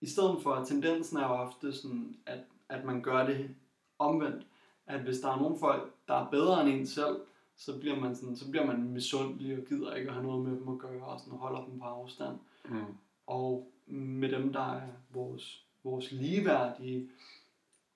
i 0.00 0.06
stedet 0.06 0.42
for, 0.42 0.54
at 0.54 0.68
tendensen 0.68 1.16
er 1.18 1.26
jo 1.28 1.34
ofte 1.34 1.72
sådan, 1.72 2.16
at, 2.26 2.40
at 2.68 2.84
man 2.84 3.02
gør 3.02 3.26
det 3.26 3.54
omvendt, 3.98 4.46
at 4.86 5.00
hvis 5.00 5.20
der 5.20 5.30
er 5.30 5.36
nogle 5.36 5.58
folk, 5.58 5.94
der 6.08 6.14
er 6.14 6.30
bedre 6.30 6.60
end 6.60 6.68
en 6.68 6.86
selv, 6.86 7.16
så 7.56 7.78
bliver 7.78 8.00
man, 8.00 8.16
sådan, 8.16 8.36
så 8.36 8.50
bliver 8.50 8.66
man 8.66 8.82
misundelig 8.82 9.58
og 9.58 9.64
gider 9.64 9.94
ikke 9.94 10.08
at 10.08 10.14
have 10.14 10.26
noget 10.26 10.44
med 10.44 10.60
dem 10.60 10.68
at 10.68 10.78
gøre, 10.78 11.04
og 11.04 11.20
sådan 11.20 11.38
holder 11.38 11.64
dem 11.64 11.78
på 11.78 11.84
afstand. 11.84 12.38
Mm. 12.64 12.84
Og 13.26 13.72
med 13.86 14.28
dem, 14.28 14.52
der 14.52 14.74
er 14.74 14.88
vores, 15.10 15.66
vores 15.84 16.12
ligeværdige, 16.12 17.10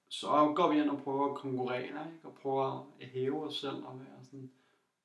så 0.09 0.53
går 0.57 0.73
vi 0.73 0.81
ind 0.81 0.91
og 0.91 1.03
prøver 1.03 1.31
at 1.31 1.37
konkurrere, 1.37 1.83
ikke? 1.83 2.19
og 2.23 2.35
prøver 2.35 2.93
at 3.01 3.07
hæve 3.07 3.45
os 3.45 3.61
selv 3.61 3.85
og 3.85 4.01
være, 4.01 4.25
sådan, 4.25 4.51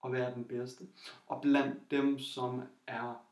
og 0.01 0.13
være 0.13 0.33
den 0.33 0.43
bedste. 0.43 0.87
Og 1.27 1.41
blandt 1.41 1.91
dem, 1.91 2.19
som 2.19 2.61
er 2.87 3.25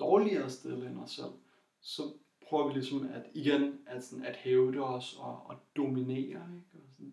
dårligere 0.00 0.50
stillet 0.50 0.86
end 0.86 0.98
os 0.98 1.10
selv, 1.10 1.32
så 1.80 2.02
prøver 2.48 2.66
vi 2.66 2.72
ligesom 2.72 3.08
at 3.12 3.26
igen 3.34 3.78
at, 3.86 4.04
sådan, 4.04 4.24
at 4.24 4.36
hæve 4.36 4.72
det 4.72 4.80
os 4.80 5.16
og, 5.18 5.46
og 5.46 5.56
dominere. 5.76 6.46
Ikke? 6.54 6.66
Og 6.74 6.88
sådan. 6.96 7.12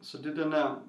Så 0.00 0.18
det 0.18 0.38
er 0.38 0.42
den 0.42 0.52
der, 0.52 0.82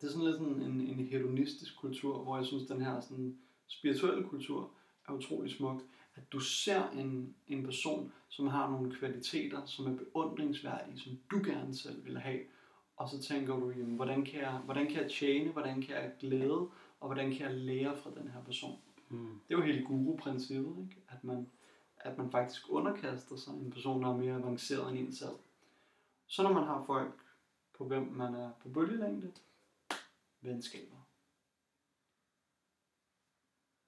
det 0.00 0.06
er 0.06 0.10
sådan 0.10 0.26
lidt 0.26 0.36
sådan 0.36 0.62
en, 0.62 0.80
en 0.80 1.06
hedonistisk 1.06 1.76
kultur, 1.80 2.22
hvor 2.22 2.36
jeg 2.36 2.46
synes, 2.46 2.66
den 2.66 2.80
her 2.80 3.00
sådan 3.00 3.38
spirituelle 3.66 4.28
kultur 4.28 4.70
er 5.08 5.12
utrolig 5.12 5.52
smuk. 5.52 5.82
At 6.14 6.32
du 6.32 6.40
ser 6.40 6.90
en, 6.90 7.34
en 7.48 7.64
person, 7.64 8.12
som 8.28 8.46
har 8.46 8.70
nogle 8.70 8.94
kvaliteter, 8.94 9.66
som 9.66 9.86
er 9.86 9.96
beundringsværdige, 9.96 10.98
som 10.98 11.18
du 11.30 11.36
gerne 11.44 11.74
selv 11.74 12.04
vil 12.04 12.18
have. 12.18 12.40
Og 12.96 13.08
så 13.08 13.22
tænker 13.22 13.56
du, 13.56 13.70
jamen, 13.70 13.96
hvordan, 13.96 14.24
kan 14.24 14.40
jeg, 14.40 14.60
hvordan 14.64 14.86
kan 14.86 15.02
jeg 15.02 15.10
tjene, 15.10 15.52
hvordan 15.52 15.82
kan 15.82 15.94
jeg 15.94 16.12
glæde, 16.20 16.68
og 17.00 17.06
hvordan 17.06 17.34
kan 17.34 17.46
jeg 17.46 17.54
lære 17.54 17.96
fra 17.96 18.10
den 18.20 18.28
her 18.28 18.42
person. 18.42 18.78
Mm. 19.08 19.40
Det 19.48 19.54
er 19.54 19.58
jo 19.58 19.64
hele 19.64 19.86
guru-princippet, 19.86 20.76
ikke? 20.78 20.96
At, 21.08 21.24
man, 21.24 21.46
at 21.96 22.18
man 22.18 22.30
faktisk 22.30 22.72
underkaster 22.72 23.36
sig 23.36 23.52
en 23.52 23.70
person, 23.70 24.02
der 24.02 24.08
er 24.08 24.16
mere 24.16 24.34
avanceret 24.34 24.90
end 24.90 24.98
en 24.98 25.12
selv. 25.12 25.36
Så 26.26 26.42
når 26.42 26.52
man 26.52 26.64
har 26.64 26.84
folk, 26.86 27.14
på 27.78 27.84
hvem 27.84 28.02
man 28.02 28.34
er 28.34 28.50
på 28.62 28.68
bølgelængde, 28.68 29.32
venskaber. 30.40 30.96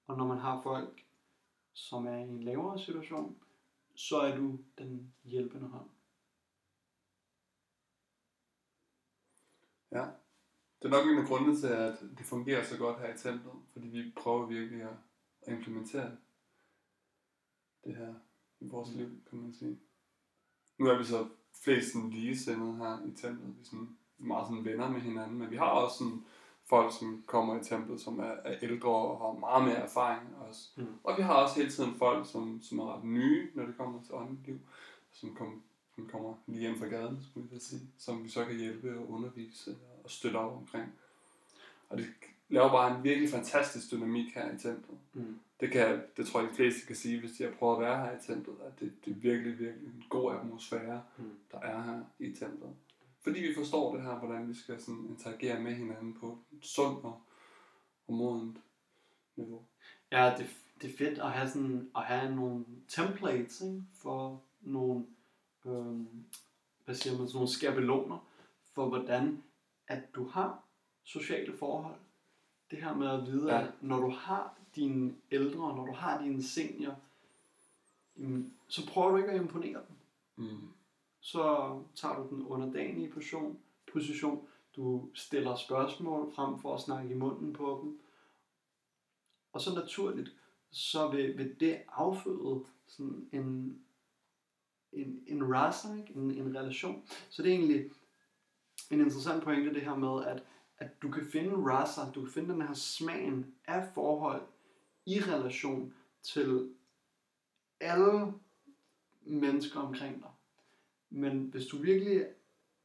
Og 0.07 0.17
når 0.17 0.27
man 0.27 0.37
har 0.37 0.61
folk, 0.61 1.05
som 1.73 2.07
er 2.07 2.17
i 2.17 2.21
en 2.21 2.43
lavere 2.43 2.79
situation, 2.79 3.43
så 3.95 4.17
er 4.17 4.35
du 4.35 4.59
den 4.77 5.13
hjælpende 5.23 5.67
hånd. 5.67 5.89
Ja. 9.91 10.05
Det 10.81 10.85
er 10.85 10.89
nok 10.89 11.07
en 11.07 11.17
af 11.17 11.27
grundene 11.27 11.59
til, 11.59 11.67
at 11.67 11.99
det 12.17 12.25
fungerer 12.25 12.63
så 12.63 12.77
godt 12.77 12.99
her 12.99 13.13
i 13.13 13.17
templet, 13.17 13.53
fordi 13.73 13.87
vi 13.87 14.11
prøver 14.17 14.45
virkelig 14.45 14.81
at 14.81 14.97
implementere 15.47 16.17
det 17.83 17.95
her 17.95 18.13
i 18.59 18.67
vores 18.67 18.89
liv, 18.89 19.23
kan 19.29 19.39
man 19.39 19.53
sige. 19.53 19.79
Nu 20.77 20.85
er 20.85 20.97
vi 20.97 21.03
så 21.03 21.29
flest 21.63 21.93
sådan 21.93 22.09
ligesindede 22.09 22.75
her 22.75 23.05
i 23.05 23.15
templet. 23.15 23.55
Vi 23.55 23.61
er 23.61 23.65
sådan 23.65 23.97
meget 24.17 24.47
sådan 24.47 24.65
venner 24.65 24.89
med 24.89 25.01
hinanden, 25.01 25.37
men 25.37 25.51
vi 25.51 25.55
har 25.55 25.69
også 25.69 25.97
sådan 25.97 26.25
folk, 26.69 26.93
som 26.99 27.23
kommer 27.25 27.59
i 27.59 27.63
templet, 27.63 28.01
som 28.01 28.19
er, 28.19 28.23
er 28.45 28.55
ældre 28.61 28.89
og 28.89 29.17
har 29.17 29.39
meget 29.39 29.63
mere 29.63 29.75
erfaring 29.83 30.21
også. 30.49 30.69
Mm. 30.75 30.85
Og 31.03 31.17
vi 31.17 31.21
har 31.21 31.33
også 31.33 31.55
hele 31.55 31.71
tiden 31.71 31.95
folk, 31.95 32.31
som, 32.31 32.59
som 32.61 32.79
er 32.79 32.95
ret 32.95 33.03
nye, 33.03 33.47
når 33.53 33.65
det 33.65 33.77
kommer 33.77 34.01
til 34.03 34.13
åndeligt 34.15 34.47
liv, 34.47 34.59
som, 35.11 35.35
kom, 35.35 35.61
som 35.95 36.07
kommer 36.07 36.33
lige 36.47 36.59
hjem 36.59 36.79
fra 36.79 36.85
gaden, 36.85 37.19
skulle 37.31 37.47
jeg 37.51 37.61
sige, 37.61 37.81
som 37.97 38.23
vi 38.23 38.29
så 38.29 38.45
kan 38.45 38.55
hjælpe 38.57 38.99
og 38.99 39.09
undervise 39.11 39.75
og 40.03 40.09
støtte 40.11 40.37
op 40.37 40.57
omkring. 40.57 40.93
Og 41.89 41.97
det 41.97 42.07
laver 42.49 42.69
bare 42.69 42.97
en 42.97 43.03
virkelig 43.03 43.29
fantastisk 43.29 43.91
dynamik 43.91 44.33
her 44.35 44.45
i 44.55 44.57
templet. 44.57 44.97
Mm. 45.13 45.39
Det, 45.59 45.71
kan, 45.71 46.01
det 46.17 46.27
tror 46.27 46.39
jeg, 46.39 46.49
de 46.49 46.55
fleste 46.55 46.87
kan 46.87 46.95
sige, 46.95 47.19
hvis 47.19 47.31
de 47.31 47.43
har 47.43 47.51
prøvet 47.51 47.75
at 47.75 47.81
være 47.81 47.97
her 48.05 48.11
i 48.11 48.21
templet, 48.27 48.55
at 48.67 48.79
det, 48.79 48.93
det 49.05 49.11
er 49.11 49.15
virkelig, 49.15 49.59
virkelig 49.59 49.87
en 49.87 50.03
god 50.09 50.35
atmosfære, 50.35 51.01
Mm. 51.17 51.31
der 51.51 51.59
er 51.59 51.81
her 51.81 51.99
i 52.19 52.31
templet. 52.31 52.69
Fordi 53.23 53.39
vi 53.39 53.53
forstår 53.55 53.95
det 53.95 54.03
her, 54.03 54.19
hvordan 54.19 54.49
vi 54.49 54.53
skal 54.53 54.79
sådan 54.81 55.05
interagere 55.09 55.59
med 55.59 55.75
hinanden 55.75 56.13
på 56.13 56.37
et 56.51 56.65
sundt 56.65 57.05
og, 57.05 57.21
og 58.07 58.13
modent 58.13 58.57
niveau. 59.35 59.61
Ja, 60.11 60.33
det, 60.37 60.47
det 60.81 60.93
er 60.93 60.97
fedt 60.97 61.19
at 61.19 61.31
have, 61.31 61.49
sådan, 61.49 61.91
at 61.95 62.03
have 62.03 62.35
nogle 62.35 62.65
templates 62.87 63.61
ikke? 63.61 63.83
for 64.01 64.43
nogle, 64.61 65.05
øhm, 65.65 66.25
hvad 66.85 66.95
siger 66.95 67.17
man, 67.17 67.27
sådan 67.27 67.37
nogle 67.37 67.49
skabeloner 67.49 68.17
for 68.73 68.89
hvordan 68.89 69.43
at 69.87 70.15
du 70.15 70.27
har 70.27 70.63
sociale 71.03 71.57
forhold. 71.57 71.99
Det 72.71 72.83
her 72.83 72.93
med 72.95 73.07
at 73.07 73.25
vide, 73.25 73.55
Ja. 73.55 73.61
at 73.61 73.71
når 73.81 73.99
du 73.99 74.09
har 74.09 74.57
dine 74.75 75.15
ældre, 75.31 75.75
når 75.75 75.85
du 75.85 75.93
har 75.93 76.21
dine 76.23 76.43
senior, 76.43 76.95
så 78.67 78.87
prøver 78.87 79.11
du 79.11 79.17
ikke 79.17 79.29
at 79.29 79.41
imponere 79.41 79.81
dem. 79.87 79.95
Mm. 80.45 80.67
Så 81.21 81.75
tager 81.95 82.15
du 82.15 82.35
den 82.35 82.45
underdanige 82.45 83.09
position, 83.09 83.59
position. 83.91 84.47
Du 84.75 85.09
stiller 85.13 85.55
spørgsmål 85.55 86.33
frem 86.35 86.59
for 86.59 86.75
at 86.75 86.81
snakke 86.81 87.11
i 87.11 87.17
munden 87.17 87.53
på 87.53 87.79
dem. 87.83 87.99
Og 89.53 89.61
så 89.61 89.75
naturligt, 89.75 90.35
så 90.71 91.07
vil, 91.07 91.37
vil 91.37 91.59
det 91.59 91.81
afføde 91.87 92.65
sådan 92.87 93.29
en, 93.31 93.79
en, 94.91 95.23
en 95.27 95.55
rasa. 95.55 95.87
En, 95.87 96.31
en 96.31 96.55
relation. 96.55 97.03
Så 97.29 97.43
det 97.43 97.51
er 97.51 97.55
egentlig 97.55 97.91
en 98.91 98.99
interessant 98.99 99.43
pointe, 99.43 99.73
det 99.73 99.81
her 99.81 99.95
med, 99.95 100.25
at, 100.25 100.43
at 100.77 101.01
du 101.01 101.11
kan 101.11 101.25
finde 101.25 101.55
rasa, 101.55 102.01
du 102.15 102.21
kan 102.21 102.33
finde 102.33 102.53
den 102.53 102.61
her 102.61 102.73
smagen 102.73 103.55
af 103.67 103.87
forhold 103.93 104.41
i 105.05 105.19
relation 105.19 105.93
til 106.23 106.73
alle 107.79 108.33
mennesker 109.21 109.79
omkring 109.79 110.21
dig. 110.21 110.29
Men 111.09 111.39
hvis 111.39 111.65
du 111.65 111.77
virkelig, 111.77 112.25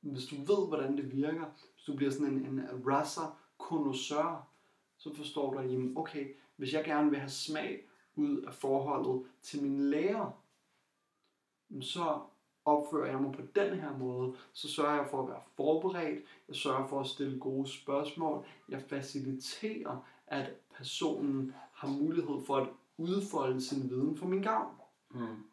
hvis 0.00 0.26
du 0.26 0.36
ved, 0.36 0.68
hvordan 0.68 0.96
det 0.96 1.12
virker, 1.12 1.46
hvis 1.74 1.84
du 1.86 1.96
bliver 1.96 2.10
sådan 2.10 2.26
en, 2.26 2.46
en 2.46 2.86
rasser, 2.86 3.40
connoisseur, 3.58 4.48
så 4.96 5.14
forstår 5.14 5.52
du, 5.52 5.58
at 5.58 5.72
jamen, 5.72 5.98
okay, 5.98 6.34
hvis 6.56 6.72
jeg 6.72 6.84
gerne 6.84 7.10
vil 7.10 7.18
have 7.18 7.30
smag 7.30 7.84
ud 8.16 8.42
af 8.42 8.54
forholdet 8.54 9.26
til 9.42 9.62
min 9.62 9.90
lærer, 9.90 10.30
så 11.80 12.20
opfører 12.64 13.10
jeg 13.10 13.20
mig 13.20 13.32
på 13.32 13.42
den 13.54 13.78
her 13.78 13.96
måde, 13.96 14.34
så 14.52 14.68
sørger 14.68 14.94
jeg 14.94 15.06
for 15.10 15.22
at 15.22 15.28
være 15.28 15.40
forberedt, 15.56 16.24
jeg 16.48 16.56
sørger 16.56 16.86
for 16.86 17.00
at 17.00 17.06
stille 17.06 17.40
gode 17.40 17.68
spørgsmål, 17.68 18.46
jeg 18.68 18.82
faciliterer, 18.82 20.06
at 20.26 20.50
personen 20.76 21.54
har 21.72 21.88
mulighed 21.88 22.40
for 22.46 22.56
at 22.56 22.68
udfolde 22.98 23.60
sin 23.60 23.90
viden 23.90 24.16
for 24.16 24.26
min 24.26 24.42
gavn. 24.42 24.74
Mm. 25.10 25.44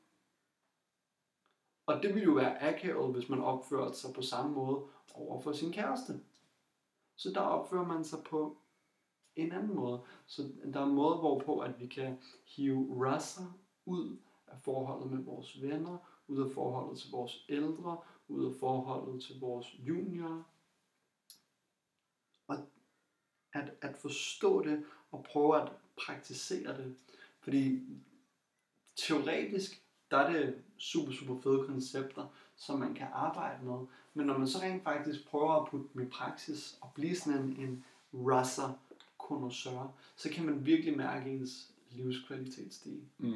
Og 1.91 2.03
det 2.03 2.13
ville 2.13 2.25
jo 2.25 2.33
være 2.33 2.63
akavet, 2.63 3.13
hvis 3.13 3.29
man 3.29 3.41
opførte 3.41 3.97
sig 3.97 4.13
på 4.13 4.21
samme 4.21 4.51
måde 4.51 4.85
over 5.13 5.41
for 5.41 5.51
sin 5.51 5.71
kæreste. 5.71 6.13
Så 7.15 7.29
der 7.29 7.41
opfører 7.41 7.85
man 7.85 8.05
sig 8.05 8.23
på 8.23 8.57
en 9.35 9.51
anden 9.51 9.75
måde. 9.75 10.01
Så 10.25 10.49
der 10.73 10.79
er 10.79 10.85
en 10.85 10.95
måde, 10.95 11.17
hvorpå 11.17 11.59
at 11.59 11.79
vi 11.79 11.87
kan 11.87 12.17
hive 12.45 13.05
rasser 13.05 13.59
ud 13.85 14.17
af 14.47 14.59
forholdet 14.59 15.11
med 15.11 15.23
vores 15.23 15.61
venner, 15.61 15.97
ud 16.27 16.45
af 16.45 16.51
forholdet 16.51 16.99
til 16.99 17.11
vores 17.11 17.45
ældre, 17.49 17.97
ud 18.27 18.45
af 18.45 18.55
forholdet 18.59 19.23
til 19.23 19.39
vores 19.39 19.75
juniorer. 19.79 20.43
Og 22.47 22.57
at, 23.53 23.73
at 23.81 23.97
forstå 23.97 24.63
det 24.63 24.85
og 25.11 25.23
prøve 25.23 25.61
at 25.61 25.71
praktisere 26.05 26.77
det. 26.77 26.95
Fordi 27.39 27.79
teoretisk, 28.95 29.83
der 30.11 30.17
er 30.17 30.33
det 30.33 30.63
super, 30.81 31.11
super 31.11 31.41
fede 31.41 31.65
koncepter, 31.67 32.25
som 32.55 32.79
man 32.79 32.93
kan 32.93 33.07
arbejde 33.13 33.65
med. 33.65 33.79
Men 34.13 34.25
når 34.25 34.37
man 34.37 34.47
så 34.47 34.59
rent 34.61 34.83
faktisk 34.83 35.27
prøver 35.27 35.53
at 35.53 35.67
putte 35.69 35.87
dem 35.93 36.01
i 36.01 36.05
praksis 36.09 36.77
og 36.81 36.91
blive 36.95 37.15
sådan 37.15 37.39
en, 37.39 37.57
en 37.59 37.85
rasa 38.13 38.67
connoisseur, 39.17 39.93
så 40.15 40.29
kan 40.29 40.45
man 40.45 40.65
virkelig 40.65 40.97
mærke 40.97 41.29
ens 41.29 41.71
livskvalitet 41.91 42.73
stige. 42.73 43.01
Mm. 43.17 43.33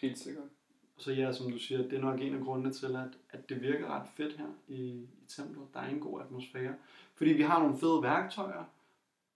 Helt 0.00 0.18
sikkert. 0.18 0.48
Så 0.96 1.12
ja, 1.12 1.32
som 1.32 1.52
du 1.52 1.58
siger, 1.58 1.82
det 1.82 1.92
er 1.92 2.00
nok 2.00 2.20
en 2.20 2.34
af 2.34 2.40
grundene 2.44 2.72
til, 2.72 2.96
at, 2.96 3.08
at 3.30 3.48
det 3.48 3.62
virker 3.62 3.86
ret 3.86 4.08
fedt 4.16 4.36
her 4.36 4.48
i, 4.68 4.80
i 4.84 5.26
templet. 5.28 5.66
Der 5.74 5.80
er 5.80 5.88
en 5.88 6.00
god 6.00 6.20
atmosfære. 6.20 6.74
Fordi 7.14 7.32
vi 7.32 7.42
har 7.42 7.58
nogle 7.62 7.78
fede 7.78 8.02
værktøjer, 8.02 8.64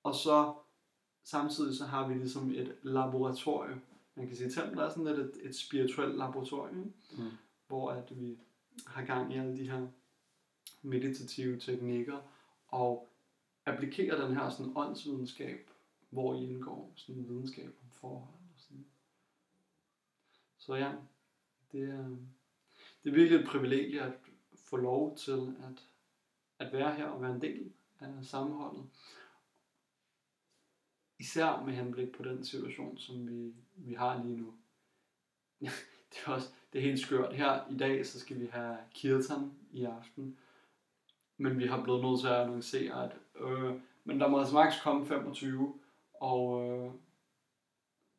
og 0.02 0.14
så 0.14 0.54
samtidig 1.24 1.76
så 1.76 1.84
har 1.84 2.08
vi 2.08 2.14
ligesom 2.14 2.50
et 2.50 2.76
laboratorium. 2.82 3.80
Man 4.18 4.26
kan 4.26 4.36
sige, 4.36 4.50
templet 4.50 4.84
er 4.84 4.88
sådan 4.88 5.04
lidt 5.04 5.18
et, 5.18 5.48
et 5.48 5.56
spirituelt 5.56 6.16
laboratorium? 6.16 6.92
Mm. 7.18 7.30
hvor 7.66 7.90
at 7.90 8.20
vi 8.20 8.38
har 8.86 9.04
gang 9.04 9.34
i 9.34 9.38
alle 9.38 9.56
de 9.56 9.70
her 9.70 9.86
meditative 10.82 11.60
teknikker, 11.60 12.20
og 12.68 13.08
applikerer 13.66 14.26
den 14.26 14.36
her 14.36 14.50
sådan 14.50 14.72
åndsvidenskab, 14.76 15.70
hvor 16.10 16.34
i 16.34 16.44
indgår 16.44 16.92
sådan 16.96 17.28
videnskab 17.28 17.66
om 17.82 17.90
forhold. 17.90 18.34
Og 18.54 18.60
sådan. 18.60 18.86
Så 20.58 20.74
ja, 20.74 20.92
Det 21.72 21.82
er, 21.82 22.08
det 23.04 23.10
er 23.10 23.14
virkelig 23.14 23.40
et 23.40 23.46
privilegie 23.46 24.02
at 24.02 24.12
få 24.54 24.76
lov 24.76 25.16
til 25.16 25.54
at, 25.68 25.86
at 26.58 26.72
være 26.72 26.94
her 26.94 27.06
og 27.06 27.22
være 27.22 27.34
en 27.34 27.40
del 27.40 27.72
af 28.00 28.24
sammenholdet. 28.24 28.84
Især 31.18 31.62
med 31.66 31.74
henblik 31.74 32.12
på 32.12 32.22
den 32.22 32.44
situation, 32.44 32.98
som 32.98 33.28
vi, 33.28 33.54
vi 33.76 33.94
har 33.94 34.22
lige 34.24 34.36
nu. 34.36 34.54
det 36.10 36.18
er 36.26 36.30
også 36.30 36.48
det 36.72 36.78
er 36.78 36.82
helt 36.82 37.00
skørt. 37.00 37.34
Her 37.34 37.60
i 37.70 37.76
dag, 37.76 38.06
så 38.06 38.20
skal 38.20 38.40
vi 38.40 38.46
have 38.52 38.76
kirtan 38.94 39.52
i 39.72 39.84
aften. 39.84 40.36
Men 41.36 41.58
vi 41.58 41.66
har 41.66 41.82
blevet 41.82 42.04
nødt 42.04 42.20
til 42.20 42.26
at 42.26 42.34
annoncere, 42.34 43.04
at 43.04 43.12
øh, 43.40 43.74
men 44.04 44.20
der 44.20 44.28
må 44.28 44.38
altså 44.38 44.54
maks 44.54 44.80
komme 44.82 45.06
25, 45.06 45.74
og 46.14 46.68
øh, 46.68 46.90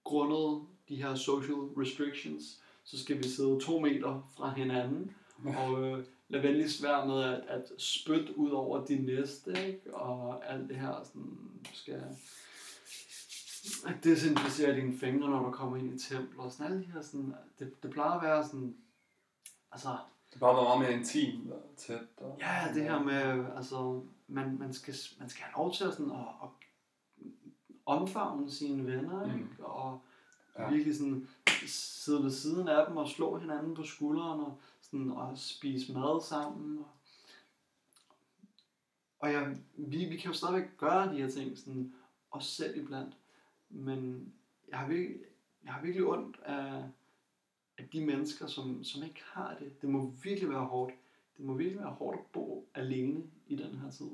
grundet 0.04 0.68
de 0.90 0.96
her 0.96 1.16
social 1.16 1.54
restrictions, 1.54 2.64
så 2.84 3.00
skal 3.00 3.18
vi 3.18 3.24
sidde 3.24 3.60
to 3.60 3.80
meter 3.80 4.32
fra 4.38 4.54
hinanden, 4.54 5.12
og 5.46 5.84
øh, 5.84 6.06
lad 6.28 6.42
venligst 6.42 6.84
være 6.84 7.08
med 7.08 7.24
at, 7.24 7.42
at 7.48 7.72
spytte 7.78 8.38
ud 8.38 8.50
over 8.52 8.86
de 8.86 8.96
næste, 8.96 9.68
ikke? 9.68 9.94
og 9.94 10.52
alt 10.54 10.70
det 10.70 10.78
her, 10.78 11.04
sådan, 11.04 11.38
skal 11.74 12.04
at 13.88 14.04
desinficere 14.04 14.76
dine 14.76 14.98
fingre, 14.98 15.30
når 15.30 15.44
du 15.46 15.52
kommer 15.52 15.78
ind 15.78 16.02
i 16.02 16.08
templer, 16.10 16.44
og 16.44 16.52
sådan 16.52 16.66
alle 16.72 16.84
de 16.86 16.92
her, 16.92 17.02
sådan, 17.02 17.34
det, 17.60 17.84
det 17.84 17.92
plejer 17.92 18.12
at 18.12 18.22
være 18.24 18.46
sådan, 18.46 18.78
altså, 19.72 19.98
Det 20.34 20.40
bare 20.40 20.64
meget 20.64 20.80
mere 20.80 20.94
intimt 21.00 21.52
og 21.52 21.62
tæt. 21.78 22.00
Og, 22.18 22.38
Ja, 22.40 22.72
det 22.74 22.84
her 22.84 23.04
med, 23.04 23.46
altså, 23.56 24.02
man, 24.28 24.58
man, 24.60 24.74
skal, 24.74 24.96
man 25.20 25.30
skal 25.30 25.44
have 25.44 25.54
lov 25.64 25.74
til 25.74 25.84
at, 25.84 25.94
sådan, 25.94 26.12
at, 26.12 26.18
at 26.44 26.50
omfavne 27.86 28.52
sine 28.52 28.86
venner, 28.86 29.26
Mm. 29.26 29.34
ikke? 29.36 29.66
Og 29.66 30.02
Ja. 30.60 30.70
virkelig 30.70 30.96
sådan 30.98 31.28
sidde 31.68 32.24
ved 32.24 32.32
siden 32.32 32.68
af 32.68 32.86
dem 32.88 32.98
og 32.98 33.08
slå 33.10 33.38
hinanden 33.38 33.76
på 33.76 33.84
skulderen 33.84 34.40
og, 34.40 34.58
sådan, 34.82 35.12
og 35.12 35.38
spise 35.38 35.94
mad 35.94 36.24
sammen. 36.24 36.78
Og, 36.80 36.88
og 39.20 39.32
ja, 39.32 39.48
vi, 39.78 40.06
vi 40.06 40.18
kan 40.18 40.32
jo 40.32 40.38
stadigvæk 40.38 40.78
gøre 40.78 41.14
de 41.14 41.22
her 41.22 41.30
ting, 41.30 41.58
sådan, 41.58 41.94
også 42.32 42.52
selv 42.52 42.78
iblandt. 42.78 43.14
Men 43.70 44.34
jeg 44.68 44.80
har 44.80 44.88
virkelig, 44.88 45.20
jeg 45.64 45.74
har 45.74 45.82
virkelig 45.82 46.08
ondt 46.08 46.40
af, 46.40 46.90
af 47.78 47.90
de 47.94 48.06
mennesker, 48.06 48.48
som, 48.48 48.84
som 48.84 49.04
ikke 49.04 49.22
har 49.24 49.58
det. 49.58 49.82
Det 49.82 49.90
må 49.90 50.14
virkelig 50.24 50.50
være 50.50 50.66
hårdt. 50.66 50.94
Det 51.38 51.46
må 51.46 51.54
virkelig 51.54 51.80
være 51.80 51.94
hårdt 51.94 52.20
at 52.20 52.26
bo 52.26 52.70
alene 52.74 53.32
i 53.48 53.56
den 53.56 53.78
her 53.78 53.92
tid. 53.92 54.10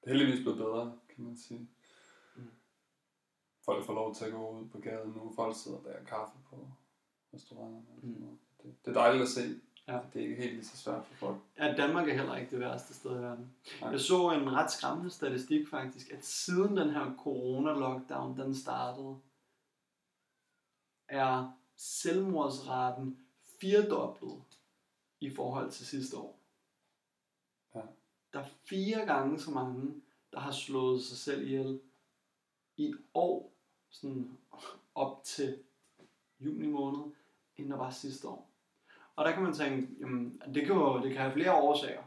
Det 0.00 0.10
er 0.10 0.16
heldigvis 0.16 0.40
blevet 0.40 0.58
bedre, 0.58 0.98
kan 1.08 1.24
man 1.24 1.36
sige. 1.36 1.68
Mm. 2.36 2.50
Folk 3.64 3.84
får 3.84 3.94
lov 3.94 4.14
til 4.14 4.24
at 4.24 4.32
gå 4.32 4.50
ud 4.50 4.68
på 4.68 4.78
gaden 4.78 5.10
nu. 5.10 5.32
Folk 5.36 5.56
sidder 5.56 5.78
og 5.78 5.84
drikker 5.84 6.04
kaffe 6.04 6.38
på 6.50 6.68
restauranterne. 7.34 7.86
Mm. 8.02 8.38
Det, 8.62 8.84
det 8.84 8.90
er 8.90 9.00
dejligt 9.00 9.22
at 9.22 9.28
se. 9.28 9.60
Ja. 9.88 9.98
Det 10.12 10.22
er 10.22 10.28
ikke 10.28 10.42
helt 10.42 10.52
lige 10.52 10.64
så 10.64 10.76
svært 10.76 11.06
for 11.06 11.14
folk. 11.14 11.36
Ja, 11.58 11.74
Danmark 11.76 12.08
er 12.08 12.14
heller 12.14 12.36
ikke 12.36 12.50
det 12.50 12.60
værste 12.60 12.94
sted 12.94 13.10
i 13.10 13.22
verden. 13.22 13.54
Nej. 13.80 13.90
Jeg 13.90 14.00
så 14.00 14.30
en 14.30 14.52
ret 14.52 14.72
skræmmende 14.72 15.10
statistik 15.10 15.68
faktisk, 15.68 16.10
at 16.10 16.24
siden 16.24 16.76
den 16.76 16.90
her 16.90 17.14
corona-lockdown, 17.18 18.40
den 18.40 18.54
startede, 18.54 19.18
er 21.08 21.52
selvmordsraten 21.76 23.26
firedoblet 23.60 24.42
i 25.20 25.34
forhold 25.34 25.70
til 25.70 25.86
sidste 25.86 26.16
år. 26.16 26.38
Ja. 27.74 27.80
Der 28.32 28.40
er 28.40 28.48
fire 28.64 29.06
gange 29.06 29.40
så 29.40 29.50
mange, 29.50 30.02
der 30.32 30.40
har 30.40 30.52
slået 30.52 31.04
sig 31.04 31.18
selv 31.18 31.46
ihjel 31.46 31.80
i 32.76 32.84
et 32.84 32.98
år, 33.14 33.52
sådan 33.90 34.38
op 34.94 35.24
til 35.24 35.58
juni 36.40 36.66
måned, 36.66 37.12
end 37.56 37.70
der 37.70 37.76
var 37.76 37.90
sidste 37.90 38.28
år. 38.28 38.51
Og 39.16 39.24
der 39.24 39.32
kan 39.32 39.42
man 39.42 39.54
tænke, 39.54 39.88
jamen, 40.00 40.42
det 40.54 40.66
kan 40.66 40.74
jo 40.74 41.02
det 41.02 41.12
kan 41.12 41.20
have 41.20 41.32
flere 41.32 41.54
årsager. 41.62 42.02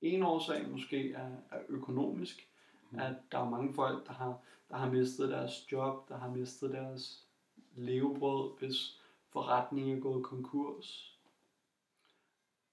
En 0.00 0.22
årsag 0.22 0.68
måske 0.68 1.12
er, 1.12 1.30
er 1.50 1.60
økonomisk, 1.68 2.48
Mm. 2.90 2.98
at 2.98 3.14
der 3.32 3.38
er 3.38 3.50
mange 3.50 3.74
folk, 3.74 4.06
der 4.06 4.12
har, 4.12 4.38
der 4.70 4.76
har 4.76 4.90
mistet 4.90 5.30
deres 5.30 5.72
job, 5.72 6.08
der 6.08 6.16
har 6.18 6.30
mistet 6.30 6.72
deres 6.72 7.28
levebrød, 7.74 8.58
hvis 8.58 9.00
forretningen 9.28 9.96
er 9.96 10.00
gået 10.00 10.24
konkurs. 10.24 11.18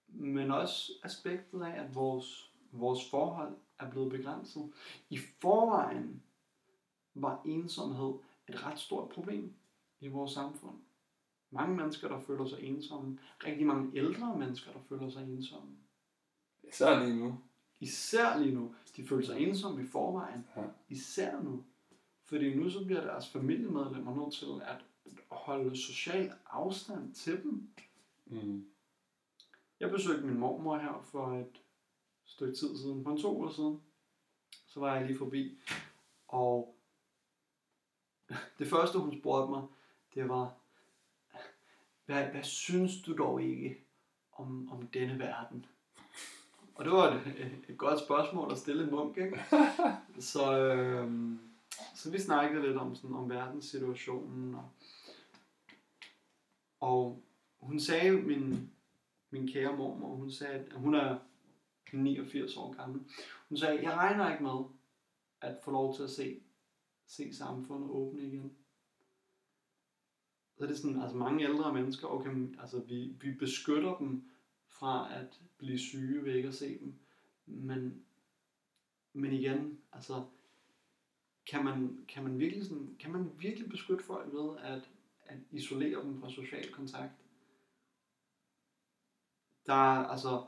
Men 0.07 0.51
også 0.51 0.91
aspektet 1.03 1.63
af, 1.63 1.83
at 1.83 1.95
vores, 1.95 2.51
vores 2.71 3.09
forhold 3.09 3.57
er 3.79 3.89
blevet 3.89 4.12
begrænset. 4.12 4.73
I 5.09 5.17
forvejen 5.17 6.23
var 7.13 7.41
ensomhed 7.45 8.13
et 8.47 8.65
ret 8.65 8.79
stort 8.79 9.09
problem 9.09 9.53
i 9.99 10.07
vores 10.07 10.31
samfund. 10.31 10.77
Mange 11.54 11.76
mennesker, 11.76 12.08
der 12.08 12.20
føler 12.20 12.46
sig 12.46 12.63
ensomme. 12.63 13.20
Rigtig 13.46 13.68
mange 13.68 13.98
ældre 13.98 14.38
mennesker, 14.38 14.72
der 14.72 14.80
føler 14.89 15.10
sig 15.10 15.24
ensomme. 15.24 15.78
Især 16.63 17.00
lige 17.00 17.16
nu. 17.16 17.38
Især 17.80 18.38
lige 18.38 18.56
nu. 18.56 18.76
De 18.96 19.08
føler 19.08 19.26
sig 19.26 19.39
ensomme 19.39 19.84
i 19.84 19.88
forvejen. 19.88 20.48
Ja. 20.56 20.63
Især 20.89 21.42
nu. 21.42 21.63
Fordi 22.24 22.56
nu 22.56 22.70
så 22.70 22.86
bliver 22.86 23.02
deres 23.02 23.30
familiemedlemmer 23.30 24.16
nødt 24.16 24.34
til 24.34 24.46
at 24.70 24.82
holde 25.30 25.78
social 25.78 26.32
afstand 26.46 27.13
til 27.13 27.44
dem. 27.44 27.70
Mm. 28.26 28.66
Jeg 29.80 29.92
besøgte 29.92 30.26
min 30.26 30.39
mormor 30.39 30.78
her 30.78 31.02
for 31.12 31.39
et 31.39 31.62
stykke 32.26 32.54
tid 32.54 32.78
siden, 32.78 33.04
for 33.04 33.12
en 33.12 33.22
to 33.22 33.38
uger 33.38 33.50
siden. 33.50 33.82
Så 34.68 34.80
var 34.80 34.96
jeg 34.96 35.06
lige 35.06 35.18
forbi, 35.18 35.60
og 36.28 36.76
det 38.60 38.68
første 38.68 39.00
hun 39.00 39.20
spurgte 39.20 39.52
mig, 39.52 39.63
det 40.13 40.30
var, 40.30 40.56
hvad, 42.06 42.24
hvad 42.24 42.44
synes 42.44 43.02
du 43.02 43.18
dog 43.18 43.44
ikke 43.44 43.78
om, 44.34 44.72
om 44.72 44.88
denne 44.88 45.20
verden? 45.20 45.66
Og 46.76 46.86
det 46.86 46.94
var 46.94 47.24
et, 47.38 47.66
et 47.70 47.78
godt 47.78 48.00
spørgsmål 48.00 48.52
at 48.52 48.58
stille 48.58 48.84
en 48.84 48.92
munk, 48.92 49.18
ikke? 49.18 49.39
Så, 50.20 50.58
øhm, 50.60 51.39
så 51.96 52.12
vi 52.12 52.20
snakkede 52.20 52.62
lidt 52.62 52.78
om, 52.78 52.96
sådan, 52.96 53.16
om 53.16 53.30
verdenssituationen. 53.30 54.56
Og, 54.56 54.70
og 56.80 57.24
hun 57.62 57.80
sagde, 57.80 58.12
min, 58.12 58.72
min 59.30 59.48
kære 59.48 59.78
mormor, 59.78 60.16
hun 60.16 60.32
sagde, 60.32 60.54
at 60.54 60.74
hun 60.74 60.96
er 60.96 61.18
89 61.94 62.58
år 62.58 62.74
gammel. 62.74 63.02
Hun 63.50 63.58
sagde, 63.58 63.84
jeg 63.84 63.94
regner 63.94 64.32
ikke 64.32 64.44
med 64.44 64.63
at 65.42 65.58
få 65.63 65.72
lov 65.72 65.96
til 65.96 66.04
at 66.04 66.10
se, 66.10 66.39
se 67.08 67.36
samfundet 67.36 67.89
åbne 67.89 68.22
igen. 68.22 68.54
Så 70.63 70.67
er 70.67 70.71
det 70.71 70.82
sådan, 70.82 71.02
altså 71.02 71.17
mange 71.17 71.43
ældre 71.43 71.73
mennesker, 71.73 72.08
okay, 72.08 72.60
altså 72.60 72.80
vi, 72.80 73.15
vi 73.21 73.32
beskytter 73.32 73.97
dem 73.97 74.23
fra 74.67 75.19
at 75.19 75.41
blive 75.58 75.80
syge 75.80 76.23
ved 76.23 76.34
ikke 76.34 76.47
at 76.47 76.56
se 76.56 76.80
dem. 76.80 76.93
Men, 77.45 78.04
men 79.13 79.34
igen, 79.34 79.80
altså, 79.93 80.26
kan 81.47 81.63
man, 81.63 82.06
kan 82.08 82.23
man 82.23 82.39
virkelig 82.39 82.65
sådan, 82.65 82.95
kan 82.99 83.12
man 83.12 83.32
virkelig 83.39 83.69
beskytte 83.69 84.04
folk 84.04 84.34
ved 84.34 84.58
at, 84.60 84.89
at 85.26 85.38
isolere 85.52 86.04
dem 86.04 86.21
fra 86.21 86.30
social 86.30 86.71
kontakt? 86.71 87.13
Der 89.65 89.73
er, 89.73 90.08
altså, 90.08 90.45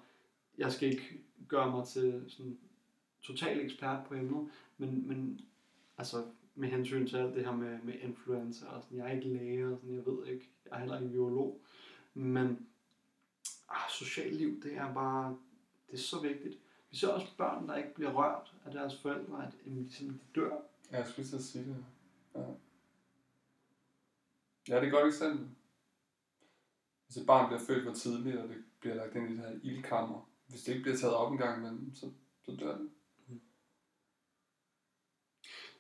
jeg 0.57 0.71
skal 0.71 0.89
ikke 0.89 1.21
gøre 1.47 1.71
mig 1.71 1.87
til 1.87 2.25
sådan 2.27 2.57
total 3.21 3.59
ekspert 3.59 4.07
på 4.07 4.13
emnet, 4.13 4.49
men, 4.77 5.07
men 5.07 5.41
altså, 5.97 6.25
med 6.55 6.69
hensyn 6.69 7.07
til 7.07 7.17
alt 7.17 7.35
det 7.35 7.45
her 7.45 7.55
med, 7.55 7.79
med 7.83 7.93
influenza 8.01 8.65
og 8.67 8.83
sådan, 8.83 8.97
jeg 8.97 9.07
er 9.07 9.11
ikke 9.11 9.29
læge 9.29 9.67
og 9.67 9.77
sådan, 9.77 9.95
jeg 9.95 10.05
ved 10.05 10.27
ikke, 10.27 10.49
jeg 10.65 10.75
er 10.75 10.79
heller 10.79 10.99
ikke 10.99 11.11
biolog, 11.11 11.61
men 12.13 12.67
ah, 13.69 13.89
socialt 13.89 14.35
liv, 14.35 14.63
det 14.63 14.77
er 14.77 14.93
bare, 14.93 15.37
det 15.87 15.93
er 15.93 16.01
så 16.01 16.19
vigtigt. 16.21 16.57
Vi 16.91 16.97
ser 16.97 17.07
også 17.07 17.37
børn, 17.37 17.67
der 17.67 17.75
ikke 17.75 17.93
bliver 17.93 18.11
rørt 18.11 18.53
af 18.65 18.71
deres 18.71 19.01
forældre, 19.01 19.47
at 19.47 19.53
jamen, 19.65 19.83
ligesom, 19.83 20.07
de 20.07 20.19
dør. 20.35 20.57
Ja, 20.91 20.97
jeg 20.97 21.07
skulle 21.07 21.29
til 21.29 21.35
at 21.35 21.41
sige 21.41 21.65
det. 21.65 21.85
Ja. 22.35 22.41
ja, 24.67 24.75
det 24.75 24.81
er 24.81 24.81
et 24.81 24.91
godt 24.91 25.07
eksempel. 25.07 25.49
Hvis 27.05 27.17
et 27.17 27.25
barn 27.25 27.47
bliver 27.47 27.61
født 27.67 27.83
for 27.83 27.93
tidligt, 27.93 28.37
og 28.37 28.49
det 28.49 28.63
bliver 28.79 28.95
lagt 28.95 29.15
ind 29.15 29.29
i 29.29 29.31
det 29.31 29.39
her 29.39 29.59
ildkammer, 29.63 30.29
hvis 30.47 30.63
det 30.63 30.71
ikke 30.71 30.83
bliver 30.83 30.97
taget 30.97 31.15
op 31.15 31.31
en 31.31 31.37
gang 31.37 31.57
imellem, 31.57 31.95
så, 31.95 32.11
så 32.45 32.51
dør 32.59 32.77
det. 32.77 32.89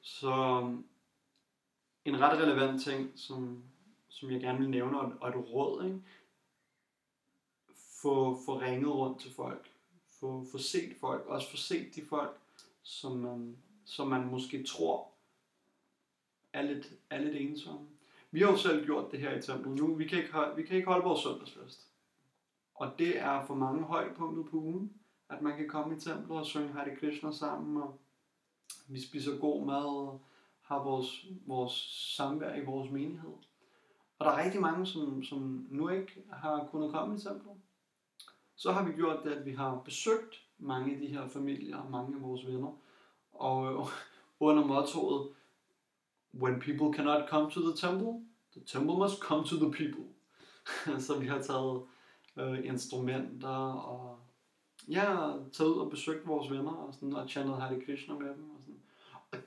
Så 0.05 0.33
en 2.05 2.19
ret 2.21 2.39
relevant 2.39 2.81
ting, 2.81 3.11
som, 3.15 3.63
som 4.09 4.31
jeg 4.31 4.41
gerne 4.41 4.59
vil 4.59 4.69
nævne, 4.69 4.99
og 4.99 5.29
et 5.29 5.35
råd, 5.35 5.85
ikke? 5.85 6.01
Få, 8.01 8.39
få 8.45 8.59
ringet 8.59 8.89
rundt 8.89 9.21
til 9.21 9.33
folk. 9.33 9.71
Få, 10.19 10.45
få 10.51 10.57
set 10.57 10.95
folk. 10.99 11.25
Også 11.25 11.51
få 11.51 11.57
set 11.57 11.95
de 11.95 12.05
folk, 12.05 12.39
som 12.83 13.11
man, 13.11 13.57
som 13.85 14.07
man 14.07 14.27
måske 14.27 14.63
tror 14.63 15.07
er 16.53 16.61
lidt, 16.61 16.93
er 17.09 17.19
lidt 17.19 17.35
ensomme. 17.35 17.87
Vi 18.31 18.39
har 18.39 18.51
jo 18.51 18.57
selv 18.57 18.85
gjort 18.85 19.11
det 19.11 19.19
her 19.19 19.37
i 19.37 19.41
templet 19.41 19.75
nu. 19.75 19.95
Vi 19.95 20.07
kan 20.07 20.17
ikke 20.17 20.33
holde, 20.33 20.55
vi 20.55 20.63
kan 20.63 20.75
ikke 20.75 20.87
holde 20.87 21.03
vores 21.03 21.21
søndagsfest. 21.21 21.87
Og 22.75 22.99
det 22.99 23.19
er 23.19 23.45
for 23.45 23.55
mange 23.55 23.83
højdepunktet 23.83 24.45
på 24.45 24.57
ugen, 24.57 24.93
at 25.29 25.41
man 25.41 25.57
kan 25.57 25.69
komme 25.69 25.97
i 25.97 25.99
templet 25.99 26.39
og 26.39 26.45
synge 26.45 26.73
Hare 26.73 26.95
Krishna 26.95 27.31
sammen, 27.31 27.83
og 27.83 27.99
vi 28.87 29.01
spiser 29.01 29.37
god 29.37 29.65
mad 29.65 29.85
og 29.85 30.21
har 30.61 30.83
vores, 30.83 31.25
vores 31.45 31.71
samvær 32.15 32.55
i 32.55 32.65
vores 32.65 32.91
menighed. 32.91 33.33
Og 34.19 34.25
der 34.25 34.31
er 34.31 34.43
rigtig 34.43 34.61
mange, 34.61 34.85
som, 34.85 35.23
som 35.23 35.67
nu 35.69 35.89
ikke 35.89 36.23
har 36.33 36.67
kunnet 36.71 36.91
komme 36.91 37.15
i 37.15 37.19
templet. 37.19 37.53
Så 38.55 38.71
har 38.71 38.85
vi 38.85 38.91
gjort 38.91 39.23
det, 39.23 39.31
at 39.31 39.45
vi 39.45 39.51
har 39.51 39.81
besøgt 39.85 40.41
mange 40.57 40.93
af 40.93 40.99
de 40.99 41.07
her 41.07 41.27
familier 41.27 41.77
og 41.77 41.91
mange 41.91 42.15
af 42.15 42.21
vores 42.21 42.47
venner. 42.47 42.71
Og 43.33 43.87
under 44.39 44.65
mottoet, 44.65 45.35
When 46.37 46.59
people 46.59 46.91
cannot 46.91 47.29
come 47.29 47.49
to 47.49 47.61
the 47.61 47.73
temple, 47.77 48.25
the 48.51 48.59
temple 48.59 48.97
must 48.97 49.21
come 49.21 49.45
to 49.45 49.55
the 49.55 49.71
people. 49.71 50.05
så 51.05 51.19
vi 51.19 51.27
har 51.27 51.41
taget 51.41 51.81
øh, 52.37 52.65
instrumenter 52.65 53.73
og 53.73 54.19
ja, 54.87 55.31
taget 55.53 55.69
ud 55.69 55.77
og 55.77 55.89
besøgt 55.89 56.27
vores 56.27 56.51
venner 56.51 56.71
og, 56.71 56.93
sådan, 56.93 57.13
og 57.13 57.29
chantet 57.29 57.61
Hare 57.61 57.81
Krishna 57.85 58.13
med 58.13 58.27
dem. 58.27 58.54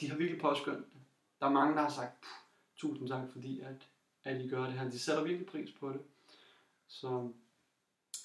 De 0.01 0.09
har 0.09 0.17
virkelig 0.17 0.41
påskyndt 0.41 0.79
det. 0.79 1.01
Der 1.41 1.47
er 1.47 1.51
mange, 1.51 1.75
der 1.75 1.83
har 1.83 1.91
sagt, 1.91 2.25
tusind 2.77 3.09
tak, 3.09 3.23
fordi 3.33 3.61
at, 3.61 3.89
at 4.25 4.41
I 4.45 4.49
gør 4.49 4.65
det 4.65 4.73
her. 4.73 4.91
De 4.91 4.99
sætter 4.99 5.25
virkelig 5.25 5.47
pris 5.47 5.71
på 5.81 5.89
det. 5.89 6.01
Så 6.89 7.29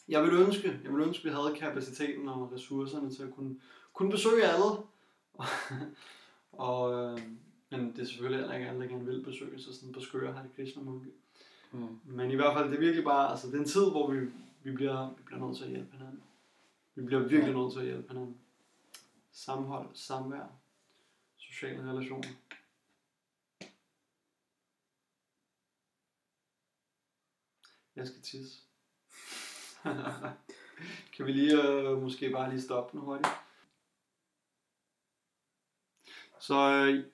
jeg 0.07 0.23
vil 0.23 0.33
ønske, 0.33 0.79
jeg 0.83 0.93
vil 0.93 1.01
ønske, 1.01 1.21
at 1.21 1.25
vi 1.25 1.29
havde 1.29 1.55
kapaciteten 1.55 2.29
og 2.29 2.51
ressourcerne 2.53 3.11
til 3.11 3.23
at 3.23 3.33
kunne, 3.35 3.55
kunne 3.93 4.11
besøge 4.11 4.43
alle. 4.43 4.65
og, 6.67 6.93
øh, 6.93 7.19
men 7.69 7.91
det 7.91 7.99
er 7.99 8.05
selvfølgelig 8.05 8.39
heller 8.39 8.55
ikke 8.55 8.69
alle, 8.69 8.81
der 8.81 8.87
gerne 8.87 9.05
vil 9.05 9.23
besøge, 9.23 9.59
så 9.59 9.73
sådan 9.73 9.93
på 9.93 9.99
skøre 9.99 10.33
har 10.33 10.41
det 10.41 10.55
Krishna 10.55 10.83
munke. 10.83 11.09
Mm. 11.71 11.99
Men 12.05 12.31
i 12.31 12.35
hvert 12.35 12.53
fald, 12.57 12.69
det 12.69 12.75
er 12.75 12.79
virkelig 12.79 13.03
bare, 13.03 13.31
altså 13.31 13.47
det 13.47 13.55
er 13.55 13.59
en 13.59 13.65
tid, 13.65 13.89
hvor 13.89 14.11
vi, 14.11 14.19
vi, 14.63 14.71
bliver, 14.71 15.09
vi 15.17 15.23
bliver 15.25 15.47
nødt 15.47 15.57
til 15.57 15.63
at 15.63 15.69
hjælpe 15.69 15.91
hinanden. 15.91 16.21
Vi 16.95 17.01
bliver 17.01 17.21
virkelig 17.21 17.53
ja. 17.53 17.59
nødt 17.59 17.73
til 17.73 17.79
at 17.79 17.85
hjælpe 17.85 18.07
hinanden. 18.07 18.37
Samhold, 19.31 19.87
samvær, 19.93 20.45
sociale 21.53 21.91
relationer. 21.91 22.29
Jeg 27.95 28.07
skal 28.07 28.21
tisse. 28.21 28.61
kan 31.13 31.25
vi 31.25 31.31
lige 31.31 31.63
øh, 31.63 32.01
måske 32.01 32.29
bare 32.29 32.49
lige 32.49 32.61
stoppe 32.61 32.91
den 32.91 33.05
hurtigt? 33.05 33.27
Så 36.39 36.55
øh, 36.55 37.05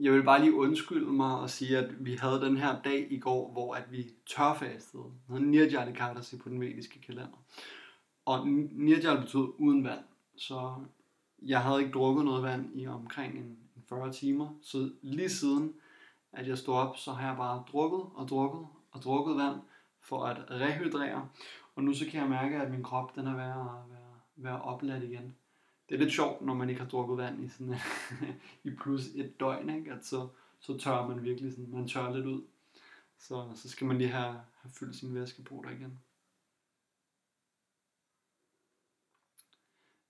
jeg 0.00 0.12
vil 0.12 0.22
bare 0.22 0.40
lige 0.40 0.54
undskylde 0.54 1.12
mig 1.12 1.38
og 1.38 1.50
sige, 1.50 1.78
at 1.78 2.04
vi 2.04 2.14
havde 2.14 2.40
den 2.40 2.56
her 2.56 2.82
dag 2.82 3.12
i 3.12 3.18
går, 3.18 3.52
hvor 3.52 3.74
at 3.74 3.92
vi 3.92 4.10
tørfastede. 4.26 5.02
Det 5.02 5.22
hedder 5.28 5.42
Nirjal 5.42 5.88
Ekadasi 5.88 6.38
på 6.38 6.48
den 6.48 6.60
vediske 6.60 7.00
kalender. 7.00 7.44
Og 8.24 8.48
Nirjal 8.48 9.20
betyder 9.20 9.60
uden 9.60 9.84
vand. 9.84 10.04
Så 10.36 10.84
jeg 11.42 11.62
havde 11.62 11.80
ikke 11.80 11.92
drukket 11.92 12.24
noget 12.24 12.42
vand 12.42 12.80
i 12.80 12.86
omkring 12.86 13.38
en 13.38 13.61
40 13.88 14.12
timer. 14.12 14.58
Så 14.62 14.90
lige 15.02 15.30
siden, 15.30 15.74
at 16.32 16.48
jeg 16.48 16.58
stod 16.58 16.74
op, 16.74 16.96
så 16.96 17.12
har 17.12 17.28
jeg 17.28 17.36
bare 17.36 17.64
drukket 17.72 18.00
og 18.14 18.28
drukket 18.28 18.66
og 18.90 19.02
drukket 19.02 19.36
vand 19.36 19.60
for 20.00 20.24
at 20.24 20.50
rehydrere. 20.50 21.28
Og 21.74 21.84
nu 21.84 21.94
så 21.94 22.04
kan 22.10 22.20
jeg 22.20 22.28
mærke, 22.28 22.56
at 22.56 22.70
min 22.70 22.82
krop 22.82 23.16
den 23.16 23.26
er 23.26 23.34
ved 23.34 23.42
at 23.42 23.90
være, 23.90 24.20
være 24.36 24.62
opladt 24.62 25.04
igen. 25.04 25.36
Det 25.88 25.94
er 25.94 25.98
lidt 25.98 26.12
sjovt, 26.12 26.42
når 26.42 26.54
man 26.54 26.68
ikke 26.68 26.80
har 26.80 26.88
drukket 26.88 27.18
vand 27.18 27.44
i, 27.44 27.48
sådan, 27.48 27.74
i 28.64 28.70
plus 28.70 29.06
et 29.06 29.40
døgn, 29.40 29.70
ikke? 29.70 29.92
At 29.92 30.06
så, 30.06 30.28
så 30.60 30.78
tør 30.78 31.06
man 31.06 31.22
virkelig 31.22 31.52
sådan, 31.52 31.70
man 31.70 31.88
tør 31.88 32.14
lidt 32.14 32.26
ud. 32.26 32.42
Så, 33.18 33.48
så 33.54 33.68
skal 33.68 33.86
man 33.86 33.98
lige 33.98 34.10
have, 34.10 34.40
have 34.62 34.72
fyldt 34.72 34.96
sin 34.96 35.14
væske 35.14 35.42
på 35.42 35.62
der 35.64 35.70
igen. 35.70 35.98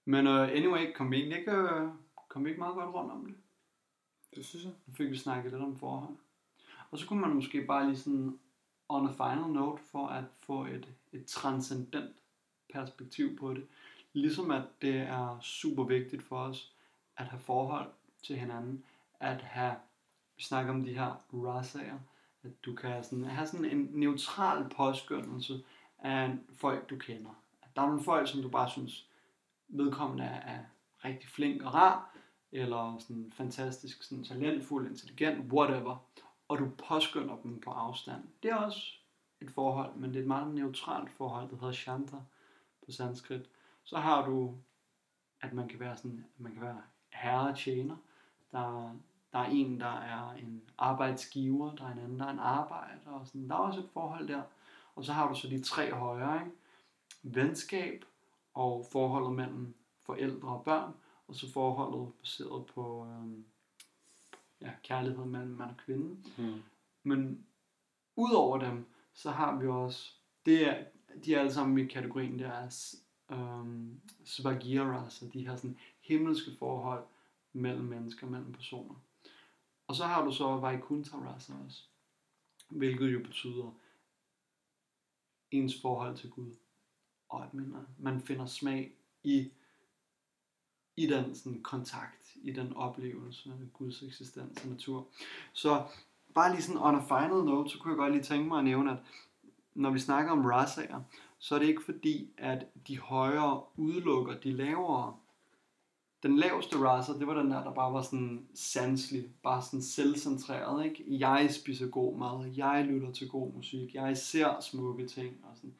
Men 0.05 0.27
uh, 0.27 0.49
anyway, 0.49 0.93
kom 0.95 1.11
vi 1.11 1.17
egentlig 1.17 1.39
ikke, 1.39 1.53
uh, 1.53 1.89
kom 2.29 2.45
vi 2.45 2.51
ikke 2.51 2.61
meget 2.61 2.75
godt 2.75 2.95
rundt 2.95 3.13
om 3.13 3.27
det? 3.27 3.35
Det 4.35 4.47
synes 4.47 4.65
jeg. 4.65 4.73
Nu 4.87 4.95
fik 4.95 5.11
vi 5.11 5.17
snakket 5.17 5.53
lidt 5.53 5.63
om 5.63 5.77
forhold. 5.77 6.17
Og 6.91 6.99
så 6.99 7.07
kunne 7.07 7.21
man 7.21 7.35
måske 7.35 7.65
bare 7.65 7.87
lige 7.87 7.99
sådan 7.99 8.39
on 8.89 9.09
a 9.09 9.13
final 9.13 9.49
note 9.49 9.83
for 9.83 10.07
at 10.07 10.25
få 10.41 10.65
et, 10.65 10.89
et 11.13 11.27
transcendent 11.27 12.17
perspektiv 12.73 13.39
på 13.39 13.55
det. 13.55 13.67
Ligesom 14.13 14.51
at 14.51 14.63
det 14.83 14.97
er 14.97 15.39
super 15.41 15.85
vigtigt 15.85 16.23
for 16.23 16.39
os 16.39 16.73
at 17.17 17.27
have 17.27 17.41
forhold 17.41 17.91
til 18.23 18.37
hinanden, 18.37 18.85
at 19.21 19.41
have, 19.43 19.75
vi 20.37 20.43
snakker 20.43 20.73
om 20.73 20.85
de 20.85 20.95
her 20.95 21.25
rasager, 21.33 21.99
at 22.43 22.65
du 22.65 22.75
kan 22.75 23.05
sådan, 23.05 23.25
have 23.25 23.47
sådan 23.47 23.65
en 23.65 23.89
neutral 23.93 24.69
påskyndelse 24.69 25.65
af 25.99 26.37
folk, 26.55 26.91
du 26.91 26.97
kender. 26.97 27.31
At 27.63 27.69
der 27.77 27.83
er 27.83 27.87
nogle 27.87 28.05
folk, 28.05 28.29
som 28.29 28.43
du 28.43 28.49
bare 28.49 28.71
synes, 28.71 29.07
vedkommende 29.69 30.25
er, 30.25 30.41
er 30.41 30.65
rigtig 31.05 31.29
flink 31.29 31.63
og 31.63 31.75
rar, 31.75 32.12
eller 32.53 32.99
sådan 32.99 33.33
fantastisk, 33.37 34.03
sådan 34.03 34.25
talentfuld, 34.25 34.91
intelligent, 34.91 35.53
whatever, 35.53 35.97
og 36.49 36.59
du 36.59 36.71
påskynder 36.89 37.37
dem 37.43 37.61
på 37.61 37.71
afstand. 37.71 38.23
Det 38.43 38.51
er 38.51 38.57
også 38.57 38.93
et 39.41 39.51
forhold, 39.51 39.95
men 39.95 40.11
det 40.11 40.17
er 40.17 40.21
et 40.21 40.29
meget 40.29 40.55
neutralt 40.55 41.11
forhold, 41.11 41.51
der 41.51 41.57
hedder 41.57 41.73
Chandra 41.73 42.23
på 42.85 42.93
sanskrit. 42.93 43.51
Så 43.85 43.97
har 43.97 44.27
du, 44.27 44.55
at 45.41 45.53
man 45.53 45.69
kan 45.69 45.81
være 45.81 45.97
sådan, 45.97 46.25
at 46.37 46.41
man 46.41 46.53
kan 46.53 46.63
være 46.63 46.83
herre 47.11 47.49
og 47.49 47.59
tjener. 47.59 47.97
Der, 48.53 48.95
der 49.33 49.39
er 49.39 49.45
en, 49.45 49.81
der 49.81 50.01
er 50.01 50.31
en 50.33 50.63
arbejdsgiver, 50.79 51.75
der 51.75 51.85
er 51.85 51.93
en 51.93 51.99
anden, 51.99 52.19
der 52.19 52.27
er 52.27 52.31
en 52.31 52.39
arbejder, 52.39 53.11
og 53.11 53.27
sådan. 53.27 53.49
Der 53.49 53.55
er 53.55 53.59
også 53.59 53.81
et 53.81 53.89
forhold 53.93 54.29
der. 54.29 54.43
Og 54.95 55.05
så 55.05 55.13
har 55.13 55.29
du 55.29 55.35
så 55.35 55.49
de 55.49 55.63
tre 55.63 55.93
højere, 55.93 56.45
ikke? 56.45 56.57
Venskab 57.23 58.05
og 58.55 58.87
forholdet 58.93 59.33
mellem 59.33 59.75
forældre 60.01 60.49
og 60.49 60.65
børn, 60.65 60.95
og 61.33 61.37
så 61.37 61.53
forholdet 61.53 62.13
baseret 62.21 62.67
på 62.67 63.07
øhm, 63.07 63.45
ja, 64.61 64.73
kærlighed 64.83 65.25
mellem 65.25 65.51
mand 65.51 65.71
og 65.71 65.77
kvinde. 65.77 66.17
Mm. 66.39 66.63
Men 67.03 67.47
udover 68.17 68.59
dem, 68.59 68.87
så 69.15 69.31
har 69.31 69.59
vi 69.59 69.67
også, 69.67 70.13
det 70.47 70.69
er, 70.69 70.85
de 71.25 71.35
er 71.35 71.39
alle 71.39 71.53
sammen 71.53 71.79
i 71.79 71.89
kategorien, 71.89 72.39
der 72.39 72.49
er 72.49 72.95
um, 73.29 74.01
Svagira, 74.25 75.05
altså 75.05 75.29
de 75.33 75.47
her 75.47 75.57
sådan 75.57 75.79
himmelske 76.01 76.51
forhold 76.59 77.05
mellem 77.53 77.85
mennesker, 77.85 78.27
mellem 78.27 78.53
personer. 78.53 78.95
Og 79.87 79.95
så 79.95 80.05
har 80.05 80.25
du 80.25 80.33
så 80.33 80.57
Vaikuntha 80.57 81.17
Rasa 81.17 81.53
også, 81.65 81.83
hvilket 82.69 83.13
jo 83.13 83.19
betyder 83.19 83.75
ens 85.51 85.81
forhold 85.83 86.17
til 86.17 86.31
Gud. 86.31 86.57
Og 87.29 87.45
at 87.45 87.55
man, 87.55 87.75
man 87.99 88.21
finder 88.21 88.47
smag 88.47 88.93
i, 89.23 89.51
i 90.97 91.07
den 91.07 91.35
sådan, 91.35 91.63
kontakt, 91.63 92.37
i 92.43 92.53
den 92.53 92.77
oplevelse 92.77 93.51
af 93.51 93.73
Guds 93.73 94.03
eksistens 94.03 94.63
og 94.63 94.69
natur. 94.69 95.07
Så 95.53 95.83
bare 96.35 96.51
lige 96.53 96.63
sådan 96.63 96.81
on 96.81 96.95
a 96.95 97.01
final 97.01 97.45
note, 97.45 97.71
så 97.71 97.79
kunne 97.79 97.91
jeg 97.91 97.99
godt 97.99 98.13
lige 98.13 98.23
tænke 98.23 98.49
mig 98.49 98.59
at 98.59 98.65
nævne, 98.65 98.91
at 98.91 98.99
når 99.75 99.91
vi 99.91 99.99
snakker 99.99 100.33
om 100.33 100.45
rasager, 100.45 101.01
så 101.39 101.55
er 101.55 101.59
det 101.59 101.67
ikke 101.67 101.85
fordi, 101.85 102.31
at 102.39 102.67
de 102.89 102.99
højere 102.99 103.63
udelukker 103.77 104.41
de 104.41 104.53
lavere. 104.53 105.15
Den 106.23 106.37
laveste 106.37 106.79
raser, 106.79 107.19
det 107.19 107.27
var 107.27 107.43
den 107.43 107.51
der, 107.51 107.65
der 107.65 107.75
bare 107.75 107.93
var 107.93 108.03
sådan 108.03 108.47
sanselig, 108.55 109.25
bare 109.43 109.63
sådan 109.63 109.83
selvcentreret, 109.83 110.85
ikke? 110.85 111.05
Jeg 111.09 111.49
spiser 111.51 111.89
god 111.89 112.19
mad, 112.19 112.53
jeg 112.57 112.85
lytter 112.85 113.13
til 113.13 113.29
god 113.29 113.53
musik, 113.53 113.95
jeg 113.95 114.17
ser 114.17 114.61
smukke 114.61 115.07
ting, 115.07 115.37
og 115.43 115.57
sådan. 115.57 115.75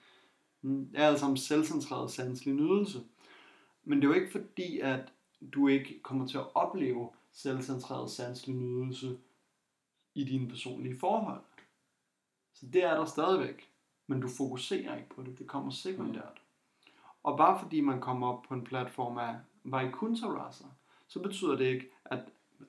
Mm, 0.63 0.87
det 0.87 1.01
er 1.01 1.09
altså 1.09 1.27
en 1.27 1.37
selvcentreret 1.37 2.11
sanselig 2.11 2.55
nydelse. 2.55 3.01
Men 3.85 3.99
det 3.99 4.05
er 4.05 4.09
jo 4.09 4.21
ikke 4.21 4.33
fordi, 4.33 4.79
at 4.79 5.13
du 5.55 5.69
ikke 5.69 6.01
kommer 6.03 6.27
til 6.27 6.39
at 6.39 6.55
opleve 6.55 7.11
selvcentreret 7.33 8.11
sanselig 8.11 8.57
nydelse 8.57 9.19
i 10.15 10.25
dine 10.25 10.49
personlige 10.49 10.99
forhold. 10.99 11.41
Så 12.55 12.67
det 12.67 12.85
er 12.85 12.95
der 12.95 13.05
stadigvæk, 13.05 13.71
men 14.07 14.21
du 14.21 14.29
fokuserer 14.29 14.97
ikke 14.97 15.09
på 15.09 15.23
det, 15.23 15.39
det 15.39 15.47
kommer 15.47 15.71
sekundært. 15.71 16.43
Og 17.23 17.37
bare 17.37 17.61
fordi 17.61 17.81
man 17.81 18.01
kommer 18.01 18.27
op 18.27 18.43
på 18.43 18.55
en 18.55 18.65
platform 18.65 19.19
af 19.19 19.37
vajkuntarasa, 19.65 20.65
så 21.09 21.23
betyder 21.23 21.57
det 21.57 21.65
ikke, 21.65 21.91
at 22.05 22.21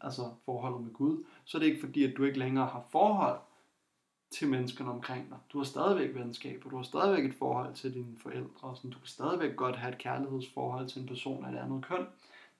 altså 0.02 0.32
forholdet 0.46 0.82
med 0.82 0.94
Gud, 0.94 1.24
så 1.46 1.58
er 1.58 1.60
det 1.60 1.68
ikke 1.68 1.82
fordi, 1.82 2.04
at 2.04 2.18
du 2.18 2.24
ikke 2.24 2.40
længere 2.40 2.66
har 2.66 2.86
forhold 2.90 3.40
til 4.34 4.50
menneskerne 4.50 4.92
omkring 4.92 5.30
dig. 5.30 5.38
Du 5.54 5.58
har 5.58 5.66
stadigvæk 5.66 6.16
venskaber, 6.16 6.70
du 6.70 6.76
har 6.76 6.84
stadigvæk 6.84 7.26
et 7.26 7.36
forhold 7.36 7.76
til 7.76 7.94
dine 7.94 8.18
forældre, 8.18 8.68
og 8.68 8.78
sådan. 8.78 8.92
du 8.92 9.00
kan 9.00 9.08
stadigvæk 9.08 9.56
godt 9.56 9.76
have 9.76 9.94
et 9.94 9.98
kærlighedsforhold 9.98 10.88
til 10.90 11.02
en 11.02 11.08
person 11.08 11.46
af 11.46 11.52
et 11.52 11.58
andet 11.58 11.86
køn. 11.86 12.06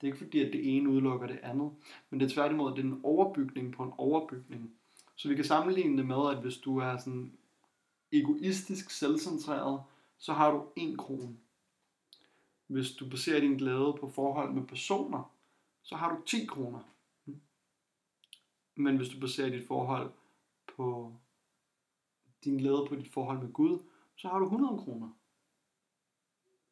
er 0.00 0.12
ikke 0.12 0.18
fordi, 0.18 0.40
at 0.40 0.52
det 0.52 0.76
ene 0.76 0.88
udelukker 0.88 1.26
det 1.26 1.38
andet, 1.42 1.70
men 2.10 2.20
det 2.20 2.26
er 2.26 2.34
tværtimod, 2.34 2.70
det 2.70 2.78
er 2.78 2.82
en 2.82 3.00
overbygning 3.02 3.72
på 3.72 3.82
en 3.82 3.92
overbygning. 3.98 4.70
Så 5.16 5.28
vi 5.28 5.34
kan 5.34 5.44
sammenligne 5.44 5.96
det 5.98 6.06
med, 6.06 6.30
at 6.30 6.42
hvis 6.42 6.56
du 6.56 6.78
er 6.78 6.96
sådan 6.96 7.32
egoistisk 8.12 8.90
selvcentreret, 8.90 9.82
så 10.18 10.32
har 10.32 10.50
du 10.50 10.64
en 10.76 10.96
krone. 10.96 11.36
Hvis 12.66 12.90
du 12.92 13.08
baserer 13.10 13.40
din 13.40 13.56
glæde 13.56 13.96
på 14.00 14.10
forhold 14.14 14.52
med 14.52 14.66
personer, 14.66 15.30
så 15.82 15.96
har 15.96 16.14
du 16.14 16.22
10 16.26 16.46
kroner. 16.46 16.78
Men 18.76 18.96
hvis 18.96 19.08
du 19.08 19.20
baserer 19.20 19.50
dit 19.50 19.66
forhold 19.66 20.10
på 20.76 21.12
din 22.44 22.56
glæde 22.56 22.86
på 22.88 22.94
dit 22.94 23.12
forhold 23.12 23.38
med 23.38 23.52
Gud, 23.52 23.78
så 24.16 24.28
har 24.28 24.38
du 24.38 24.44
100 24.44 24.78
kroner. 24.78 25.10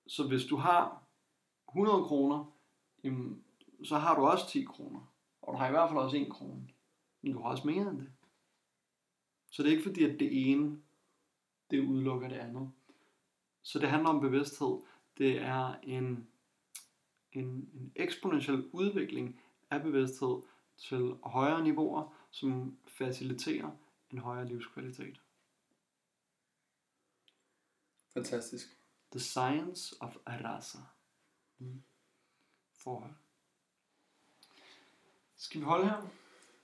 Så 0.07 0.29
hvis 0.29 0.45
du 0.45 0.57
har 0.57 1.03
100 1.69 2.05
kroner, 2.05 2.45
jamen, 3.05 3.45
så 3.85 3.99
har 3.99 4.17
du 4.17 4.27
også 4.27 4.49
10 4.49 4.65
kroner. 4.65 5.13
Og 5.43 5.53
du 5.53 5.59
har 5.59 5.69
i 5.69 5.71
hvert 5.71 5.89
fald 5.89 5.99
også 5.99 6.17
1 6.17 6.31
krone. 6.31 6.69
Men 7.23 7.33
du 7.33 7.43
har 7.43 7.51
også 7.51 7.67
mere 7.67 7.91
end 7.91 7.99
det. 7.99 8.13
Så 9.51 9.63
det 9.63 9.69
er 9.69 9.73
ikke 9.73 9.89
fordi, 9.89 10.05
at 10.05 10.21
det 10.21 10.51
ene, 10.51 10.83
det 11.71 11.81
udelukker 11.81 12.29
det 12.29 12.37
andet. 12.37 12.71
Så 13.63 13.79
det 13.79 13.89
handler 13.89 14.09
om 14.09 14.21
bevidsthed. 14.21 14.79
Det 15.19 15.39
er 15.39 15.75
en, 15.83 16.29
en, 17.33 17.47
en 17.75 17.93
eksponentiel 17.97 18.69
udvikling 18.73 19.41
af 19.71 19.83
bevidsthed 19.83 20.43
til 20.77 21.15
højere 21.23 21.63
niveauer, 21.63 22.15
som 22.31 22.77
faciliterer 22.87 23.71
en 24.11 24.19
højere 24.19 24.49
livskvalitet. 24.49 25.21
Fantastisk. 28.15 28.77
The 29.11 29.21
Science 29.21 29.95
of 30.01 30.17
Arasa. 30.27 30.79
Mm. 31.59 31.83
Forhold. 32.79 33.11
Skal 35.37 35.61
vi 35.61 35.65
holde 35.65 35.85
her? 35.85 36.07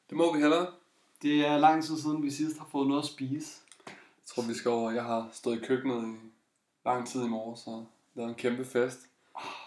Det 0.09 0.17
må 0.17 0.35
vi 0.35 0.41
hellere. 0.41 0.75
Det 1.23 1.47
er 1.47 1.59
lang 1.59 1.85
tid 1.85 1.99
siden, 1.99 2.23
vi 2.23 2.31
sidst 2.31 2.59
har 2.59 2.67
fået 2.67 2.89
noget 2.89 3.03
at 3.03 3.09
spise. 3.09 3.61
Jeg 3.87 3.95
tror, 4.27 4.43
vi 4.43 4.55
skal 4.55 4.71
over. 4.71 4.91
Jeg 4.91 5.05
har 5.05 5.29
stået 5.33 5.63
i 5.63 5.67
køkkenet 5.67 6.15
i 6.15 6.19
lang 6.85 7.09
tid 7.09 7.25
i 7.25 7.29
morges 7.29 7.67
og 7.67 7.89
lavet 8.15 8.29
en 8.29 8.35
kæmpe 8.35 8.65
fest. 8.65 9.01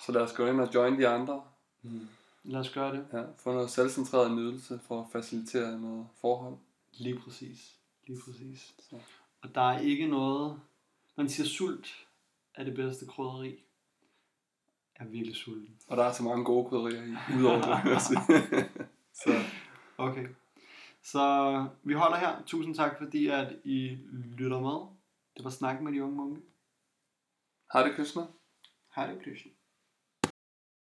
Så 0.06 0.12
lad 0.12 0.22
os 0.22 0.34
gå 0.34 0.46
ind 0.46 0.62
og 0.62 0.74
join 0.74 1.00
de 1.00 1.08
andre. 1.08 1.44
Mm. 1.82 2.08
Lad 2.44 2.60
os 2.60 2.70
gøre 2.70 2.96
det. 2.96 3.08
Ja, 3.14 3.24
få 3.38 3.52
noget 3.52 3.72
selvcentreret 3.72 4.32
nydelse 4.32 4.80
for 4.80 5.02
at 5.02 5.08
facilitere 5.12 5.80
noget 5.80 6.08
forhold. 6.22 6.58
Lige 6.94 7.20
præcis. 7.20 7.76
Lige 8.08 8.22
præcis. 8.26 8.74
Så. 8.90 9.00
Og 9.42 9.56
der 9.56 9.62
er 9.62 9.80
ikke 9.80 10.08
noget... 10.08 10.60
Man 11.18 11.30
siger 11.30 11.48
sult 11.48 12.08
er 12.56 12.64
det 12.64 12.76
bedste 12.76 13.06
krydderi. 13.06 13.64
Jeg 15.00 15.06
er 15.06 15.10
virkelig 15.10 15.36
sulten. 15.36 15.80
Og 15.88 15.98
der 15.98 16.04
er 16.04 16.12
så 16.12 16.24
mange 16.24 16.46
gode 16.46 16.70
krydderier 16.70 17.04
i, 17.04 17.40
udover 17.40 17.62
det, 17.62 18.02
så 19.22 19.32
Okay. 19.98 20.28
Så 21.04 21.24
vi 21.84 21.94
holder 21.94 22.18
her. 22.18 22.44
Tusind 22.46 22.76
tak, 22.76 22.98
fordi 22.98 23.28
at 23.28 23.56
I 23.64 23.98
lytter 24.38 24.60
med. 24.60 24.98
Det 25.38 25.44
var 25.44 25.50
Snak 25.50 25.82
med 25.82 25.92
de 25.92 26.04
unge 26.04 26.16
munke. 26.16 26.42
har 27.72 27.84
det 27.88 27.96
kysner. 27.96 28.28
Hej 28.96 29.14
det, 29.14 29.24
Krishna. 29.24 29.52